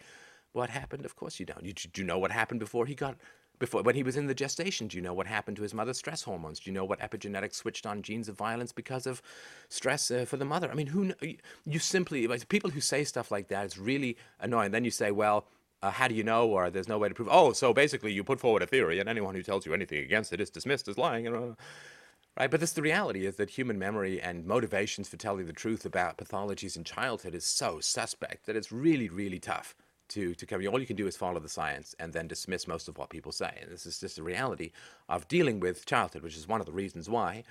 [0.54, 1.04] what happened.
[1.04, 1.66] Of course you don't.
[1.66, 3.18] You, do you know what happened before he got
[3.60, 5.98] before when he was in the gestation do you know what happened to his mother's
[5.98, 9.22] stress hormones do you know what epigenetics switched on genes of violence because of
[9.70, 11.14] stress uh, for the mother i mean who
[11.66, 15.12] you simply like, people who say stuff like that it's really annoying then you say
[15.12, 15.46] well
[15.84, 18.24] uh, how do you know or there's no way to prove oh so basically you
[18.24, 20.98] put forward a theory and anyone who tells you anything against it is dismissed as
[20.98, 21.56] lying know
[22.38, 25.86] right but this the reality is that human memory and motivations for telling the truth
[25.86, 29.76] about pathologies in childhood is so suspect that it's really really tough
[30.10, 30.66] to, to cover.
[30.68, 33.32] All you can do is follow the science and then dismiss most of what people
[33.32, 33.58] say.
[33.62, 34.72] And this is just a reality
[35.10, 37.44] of dealing with childhood, which is one of the reasons why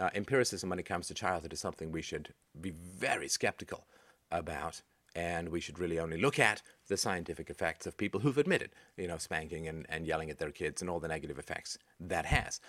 [0.00, 3.86] uh, empiricism, when it comes to childhood, is something we should be very skeptical
[4.30, 4.82] about.
[5.14, 9.08] And we should really only look at the scientific effects of people who've admitted, you
[9.08, 12.60] know, spanking and, and yelling at their kids and all the negative effects that has.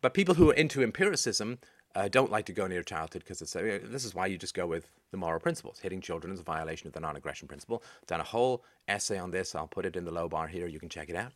[0.00, 1.58] But people who are into empiricism
[1.94, 4.54] uh, don't like to go near childhood because it's uh, this is why you just
[4.54, 5.78] go with the moral principles.
[5.78, 7.82] Hitting children is a violation of the non-aggression principle.
[8.02, 9.54] I've done a whole essay on this.
[9.54, 10.66] I'll put it in the low bar here.
[10.66, 11.32] You can check it out.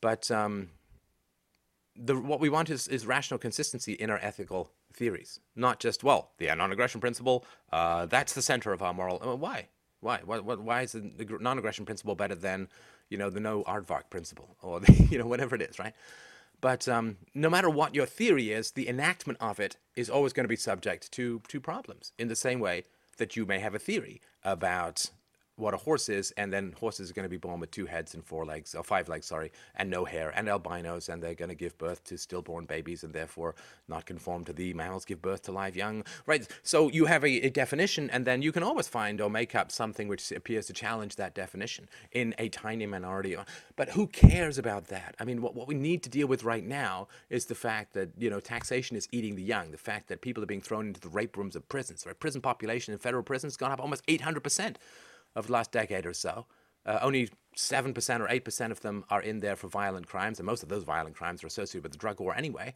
[0.00, 0.70] But um,
[1.94, 6.32] the, what we want is, is rational consistency in our ethical theories, not just well,
[6.38, 7.44] the non-aggression principle.
[7.72, 9.20] Uh, that's the center of our moral.
[9.22, 9.68] Uh, why?
[10.00, 10.20] Why?
[10.24, 10.38] Why?
[10.38, 12.68] Why is the non-aggression principle better than
[13.10, 15.94] you know the no aardvark principle or the, you know whatever it is, right?
[16.60, 20.44] But um, no matter what your theory is, the enactment of it is always going
[20.44, 22.84] to be subject to, to problems in the same way
[23.18, 25.10] that you may have a theory about
[25.58, 28.14] what a horse is, and then horses are going to be born with two heads
[28.14, 31.48] and four legs, or five legs, sorry, and no hair, and albinos, and they're going
[31.48, 33.54] to give birth to stillborn babies, and therefore
[33.88, 36.46] not conform to the mammals give birth to live young, right?
[36.62, 39.72] So you have a, a definition, and then you can always find or make up
[39.72, 43.36] something which appears to challenge that definition in a tiny minority.
[43.76, 45.14] But who cares about that?
[45.18, 48.10] I mean, what, what we need to deal with right now is the fact that
[48.18, 51.00] you know taxation is eating the young, the fact that people are being thrown into
[51.00, 52.06] the rape rooms of prisons.
[52.06, 52.18] Right?
[52.18, 54.78] Prison population in federal prisons has gone up almost 800 percent
[55.38, 56.46] of the last decade or so.
[56.84, 60.62] Uh, only 7% or 8% of them are in there for violent crimes, and most
[60.62, 62.74] of those violent crimes are associated with the drug war anyway.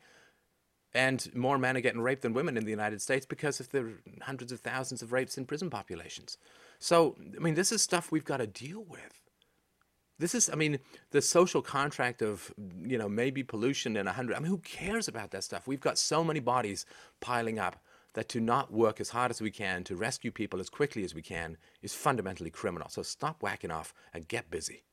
[0.94, 3.94] And more men are getting raped than women in the United States because of the
[4.20, 6.36] hundreds of thousands of rapes in prison populations.
[6.78, 9.22] So, I mean, this is stuff we've got to deal with.
[10.18, 10.78] This is, I mean,
[11.10, 12.52] the social contract of,
[12.82, 14.36] you know, maybe pollution and a hundred.
[14.36, 15.66] I mean, who cares about that stuff?
[15.66, 16.84] We've got so many bodies
[17.20, 17.82] piling up
[18.14, 21.14] that to not work as hard as we can to rescue people as quickly as
[21.14, 22.88] we can is fundamentally criminal.
[22.88, 24.84] So stop whacking off and get busy.